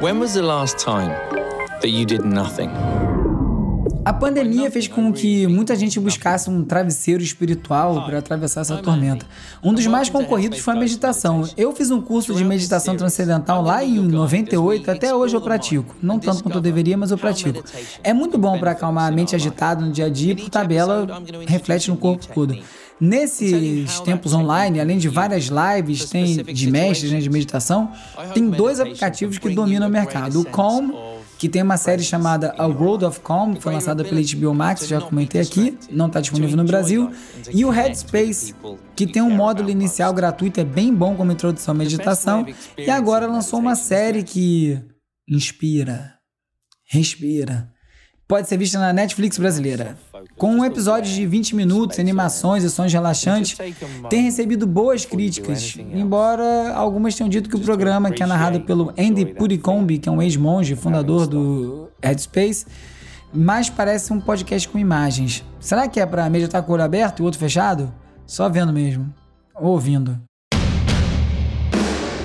When 0.00 0.18
was 0.18 0.34
the 0.34 0.42
last 0.42 0.76
time 0.84 1.12
that 1.80 1.88
you 1.88 2.04
did 2.04 2.22
nothing? 2.24 2.68
A 4.04 4.12
pandemia 4.12 4.70
fez 4.70 4.86
com 4.86 5.12
que 5.12 5.46
muita 5.46 5.74
gente 5.74 5.98
buscasse 5.98 6.48
um 6.48 6.64
travesseiro 6.64 7.22
espiritual 7.22 8.04
para 8.04 8.18
atravessar 8.18 8.60
essa 8.60 8.76
tormenta. 8.76 9.26
Um 9.62 9.74
dos 9.74 9.86
mais 9.86 10.08
concorridos 10.08 10.58
foi 10.60 10.74
a 10.74 10.76
meditação. 10.76 11.48
Eu 11.56 11.74
fiz 11.74 11.90
um 11.90 12.00
curso 12.00 12.34
de 12.34 12.44
meditação 12.44 12.96
transcendental 12.96 13.62
lá 13.62 13.84
em 13.84 13.98
98, 13.98 14.90
até 14.90 15.14
hoje 15.14 15.34
eu 15.34 15.40
pratico. 15.40 15.94
Não 16.00 16.18
tanto 16.18 16.42
quanto 16.42 16.58
eu 16.58 16.62
deveria, 16.62 16.96
mas 16.96 17.10
eu 17.10 17.18
pratico. 17.18 17.64
É 18.02 18.12
muito 18.12 18.38
bom 18.38 18.58
para 18.58 18.72
acalmar 18.72 19.08
a 19.08 19.10
mente 19.10 19.34
agitada 19.34 19.84
no 19.84 19.92
dia 19.92 20.06
a 20.06 20.10
dia, 20.10 20.36
por 20.36 20.48
tabela 20.48 21.06
reflete 21.46 21.90
no 21.90 21.96
corpo 21.96 22.26
todo. 22.32 22.56
Nesses 22.98 24.00
tempos 24.00 24.32
online, 24.32 24.80
além 24.80 24.96
de 24.96 25.08
várias 25.08 25.48
lives 25.48 26.08
tem 26.08 26.42
de 26.42 26.70
mestres 26.70 27.12
né, 27.12 27.18
de 27.18 27.28
meditação, 27.28 27.92
tem 28.32 28.48
dois 28.48 28.80
aplicativos 28.80 29.36
que 29.36 29.50
dominam 29.50 29.88
o 29.88 29.90
mercado: 29.90 30.40
o 30.40 30.44
Calm 30.46 30.90
que 31.38 31.48
tem 31.48 31.62
uma 31.62 31.76
série 31.76 32.02
chamada 32.02 32.54
A 32.56 32.66
World 32.66 33.04
of 33.04 33.20
Calm, 33.20 33.56
foi 33.56 33.72
lançada 33.72 34.02
pela 34.04 34.20
HBO 34.20 34.54
Max, 34.54 34.86
já 34.86 35.00
comentei 35.00 35.40
aqui, 35.40 35.78
não 35.90 36.06
está 36.06 36.20
disponível 36.20 36.56
no 36.56 36.64
Brasil, 36.64 37.10
e 37.52 37.64
o 37.64 37.70
Headspace, 37.70 38.54
que 38.94 39.06
tem 39.06 39.22
um 39.22 39.30
módulo 39.30 39.68
inicial 39.68 40.12
gratuito, 40.12 40.60
é 40.60 40.64
bem 40.64 40.94
bom 40.94 41.14
como 41.14 41.32
introdução 41.32 41.74
à 41.74 41.76
meditação, 41.76 42.46
e 42.76 42.90
agora 42.90 43.26
lançou 43.26 43.58
uma 43.58 43.76
série 43.76 44.22
que 44.22 44.80
inspira, 45.28 46.14
respira, 46.88 47.72
pode 48.28 48.48
ser 48.48 48.56
vista 48.58 48.78
na 48.78 48.92
Netflix 48.92 49.38
brasileira. 49.38 49.96
Com 50.36 50.64
episódios 50.64 51.14
de 51.14 51.26
20 51.26 51.54
minutos, 51.54 51.98
animações 51.98 52.64
e 52.64 52.70
sons 52.70 52.92
relaxantes, 52.92 53.56
tem 54.10 54.22
recebido 54.22 54.66
boas 54.66 55.04
críticas, 55.04 55.76
embora 55.78 56.72
algumas 56.74 57.14
tenham 57.14 57.28
dito 57.28 57.48
que 57.48 57.56
o 57.56 57.60
programa, 57.60 58.10
que 58.10 58.22
é 58.22 58.26
narrado 58.26 58.60
pelo 58.62 58.92
Andy 58.98 59.26
Puricombe, 59.26 59.98
que 59.98 60.08
é 60.08 60.12
um 60.12 60.20
ex-monge, 60.20 60.74
fundador 60.74 61.26
do 61.26 61.88
Headspace, 62.02 62.66
mais 63.32 63.70
parece 63.70 64.12
um 64.12 64.20
podcast 64.20 64.68
com 64.68 64.78
imagens. 64.78 65.44
Será 65.60 65.86
que 65.88 66.00
é 66.00 66.06
para 66.06 66.28
meditar 66.28 66.62
com 66.62 66.72
o 66.72 66.74
olho 66.74 66.84
aberto 66.84 67.20
e 67.20 67.22
o 67.22 67.24
outro 67.24 67.38
fechado? 67.38 67.92
Só 68.26 68.48
vendo 68.48 68.72
mesmo. 68.72 69.12
Ou 69.54 69.72
ouvindo. 69.72 70.20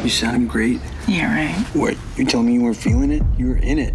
You 0.04 0.10
sound 0.10 0.48
great. 0.48 0.82
Yeah, 1.08 1.32
right. 1.32 1.78
What? 1.78 1.96
You 2.18 2.26
telling 2.26 2.48
me 2.48 2.56
you 2.56 2.64
were 2.64 2.74
feeling 2.74 3.12
it? 3.12 3.24
You 3.38 3.50
were 3.50 3.64
in 3.64 3.78
it. 3.78 3.94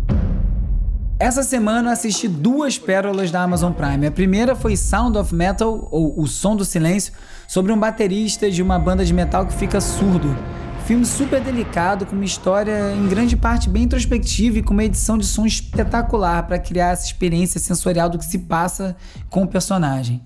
Essa 1.19 1.43
semana 1.43 1.93
assisti 1.93 2.29
duas 2.29 2.79
pérolas 2.79 3.31
da 3.31 3.43
Amazon 3.43 3.73
Prime. 3.73 4.07
A 4.07 4.11
primeira 4.11 4.55
foi 4.55 4.77
Sound 4.77 5.17
of 5.17 5.35
Metal, 5.35 5.89
ou 5.91 6.21
O 6.21 6.27
Som 6.27 6.55
do 6.55 6.63
Silêncio, 6.63 7.15
sobre 7.49 7.73
um 7.73 7.79
baterista 7.79 8.51
de 8.51 8.63
uma 8.63 8.79
banda 8.79 9.03
de 9.03 9.15
metal 9.15 9.47
que 9.47 9.55
fica 9.55 9.81
surdo. 9.81 10.37
Filme 10.85 11.07
super 11.07 11.41
delicado, 11.41 12.05
com 12.05 12.15
uma 12.15 12.25
história 12.25 12.93
em 12.93 13.09
grande 13.09 13.35
parte 13.35 13.67
bem 13.67 13.85
introspectiva 13.85 14.59
e 14.59 14.63
com 14.63 14.75
uma 14.75 14.85
edição 14.85 15.17
de 15.17 15.25
som 15.25 15.47
espetacular 15.47 16.47
para 16.47 16.59
criar 16.59 16.91
essa 16.91 17.07
experiência 17.07 17.59
sensorial 17.59 18.11
do 18.11 18.19
que 18.19 18.25
se 18.27 18.41
passa 18.41 18.95
com 19.31 19.43
o 19.43 19.49
personagem. 19.49 20.23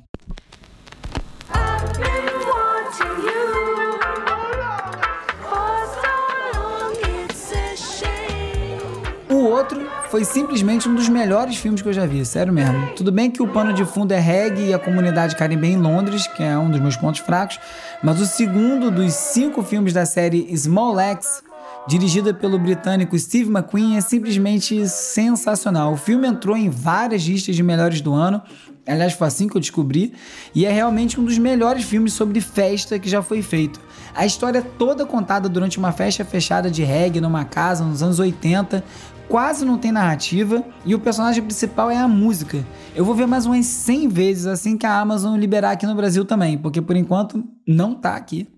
O 9.30 9.44
outro 9.44 9.88
foi 10.10 10.24
simplesmente 10.24 10.88
um 10.88 10.94
dos 10.94 11.08
melhores 11.08 11.56
filmes 11.56 11.80
que 11.80 11.88
eu 11.88 11.92
já 11.92 12.04
vi, 12.04 12.26
sério 12.26 12.52
mesmo. 12.52 12.90
Tudo 12.96 13.12
bem 13.12 13.30
que 13.30 13.40
o 13.40 13.46
pano 13.46 13.72
de 13.72 13.84
fundo 13.84 14.10
é 14.10 14.18
reggae 14.18 14.70
e 14.70 14.74
a 14.74 14.78
comunidade 14.78 15.36
caribenha 15.36 15.76
em 15.76 15.80
Londres, 15.80 16.26
que 16.26 16.42
é 16.42 16.58
um 16.58 16.68
dos 16.68 16.80
meus 16.80 16.96
pontos 16.96 17.20
fracos, 17.20 17.60
mas 18.02 18.20
o 18.20 18.26
segundo 18.26 18.90
dos 18.90 19.12
cinco 19.12 19.62
filmes 19.62 19.92
da 19.92 20.04
série 20.04 20.52
Small 20.56 20.98
Axe, 20.98 21.42
dirigida 21.86 22.34
pelo 22.34 22.58
britânico 22.58 23.16
Steve 23.16 23.48
McQueen, 23.48 23.96
é 23.96 24.00
simplesmente 24.00 24.88
sensacional. 24.88 25.92
O 25.92 25.96
filme 25.96 26.26
entrou 26.26 26.56
em 26.56 26.68
várias 26.68 27.22
listas 27.22 27.54
de 27.54 27.62
melhores 27.62 28.00
do 28.00 28.12
ano, 28.12 28.42
aliás, 28.84 29.12
foi 29.12 29.28
assim 29.28 29.48
que 29.48 29.56
eu 29.56 29.60
descobri, 29.60 30.12
e 30.52 30.66
é 30.66 30.72
realmente 30.72 31.20
um 31.20 31.24
dos 31.24 31.38
melhores 31.38 31.84
filmes 31.84 32.12
sobre 32.12 32.40
festa 32.40 32.98
que 32.98 33.08
já 33.08 33.22
foi 33.22 33.42
feito. 33.42 33.80
A 34.14 34.26
história 34.26 34.58
é 34.58 34.62
toda 34.62 35.06
contada 35.06 35.48
durante 35.48 35.78
uma 35.78 35.92
festa 35.92 36.24
fechada 36.24 36.70
de 36.70 36.82
reggae 36.82 37.20
numa 37.20 37.44
casa 37.44 37.84
nos 37.84 38.02
anos 38.02 38.18
80, 38.18 38.82
quase 39.30 39.64
não 39.64 39.78
tem 39.78 39.92
narrativa 39.92 40.64
e 40.84 40.92
o 40.92 40.98
personagem 40.98 41.42
principal 41.42 41.88
é 41.88 41.96
a 41.96 42.08
música. 42.08 42.66
Eu 42.96 43.04
vou 43.04 43.14
ver 43.14 43.26
mais 43.26 43.46
umas 43.46 43.64
100 43.64 44.08
vezes 44.08 44.46
assim 44.46 44.76
que 44.76 44.84
a 44.84 45.00
Amazon 45.00 45.38
liberar 45.38 45.70
aqui 45.70 45.86
no 45.86 45.94
Brasil 45.94 46.24
também, 46.24 46.58
porque 46.58 46.82
por 46.82 46.96
enquanto 46.96 47.42
não 47.66 47.94
tá 47.94 48.16
aqui. 48.16 48.48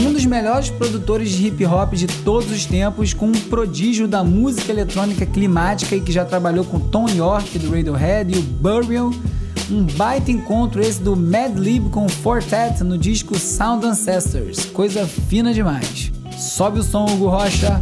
Um 0.00 0.12
dos 0.14 0.24
melhores 0.24 0.70
produtores 0.70 1.30
de 1.30 1.48
hip 1.48 1.66
hop 1.66 1.92
de 1.92 2.06
todos 2.06 2.50
os 2.50 2.64
tempos, 2.64 3.12
com 3.12 3.26
um 3.26 3.32
prodígio 3.32 4.08
da 4.08 4.24
música 4.24 4.72
eletrônica 4.72 5.26
climática 5.26 5.94
e 5.94 6.00
que 6.00 6.10
já 6.10 6.24
trabalhou 6.24 6.64
com 6.64 6.80
Tom 6.80 7.06
York 7.10 7.58
do 7.58 7.70
Radiohead 7.70 8.34
e 8.34 8.38
o 8.38 8.42
Burial 8.42 9.10
um 9.70 9.84
baita 9.84 10.30
encontro 10.30 10.80
esse 10.82 11.00
do 11.00 11.16
Mad 11.16 11.56
Lib 11.56 11.88
com 11.90 12.08
Fortet 12.08 12.82
no 12.82 12.98
disco 12.98 13.38
Sound 13.38 13.86
Ancestors. 13.86 14.66
Coisa 14.66 15.06
fina 15.06 15.52
demais. 15.52 16.12
Sobe 16.38 16.80
o 16.80 16.82
som, 16.82 17.06
Hugo 17.06 17.28
Rocha. 17.28 17.80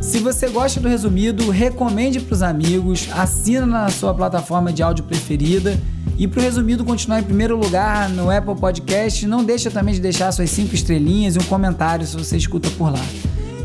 Se 0.00 0.18
você 0.18 0.48
gosta 0.48 0.80
do 0.80 0.88
resumido, 0.88 1.50
recomende 1.50 2.20
para 2.20 2.34
os 2.34 2.42
amigos, 2.42 3.08
assina 3.12 3.64
na 3.64 3.88
sua 3.90 4.12
plataforma 4.12 4.72
de 4.72 4.82
áudio 4.82 5.04
preferida 5.04 5.80
e 6.18 6.26
para 6.26 6.40
o 6.40 6.42
resumido 6.42 6.84
continuar 6.84 7.20
em 7.20 7.22
primeiro 7.22 7.56
lugar 7.56 8.08
no 8.10 8.30
Apple 8.30 8.56
Podcast, 8.56 9.26
não 9.26 9.44
deixa 9.44 9.70
também 9.70 9.94
de 9.94 10.00
deixar 10.00 10.32
suas 10.32 10.50
cinco 10.50 10.74
estrelinhas 10.74 11.36
e 11.36 11.38
um 11.38 11.44
comentário 11.44 12.06
se 12.06 12.16
você 12.16 12.36
escuta 12.36 12.68
por 12.70 12.92
lá. 12.92 13.00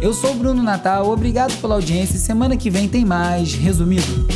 Eu 0.02 0.14
sou 0.14 0.32
o 0.32 0.36
Bruno 0.36 0.62
Natal, 0.62 1.10
obrigado 1.10 1.60
pela 1.60 1.76
audiência 1.76 2.20
semana 2.20 2.56
que 2.58 2.70
vem 2.70 2.88
tem 2.88 3.06
mais 3.06 3.54
resumido. 3.54 4.28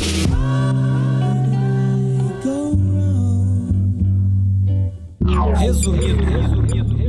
Resumido. 5.56 6.24
resumido. 6.24 6.99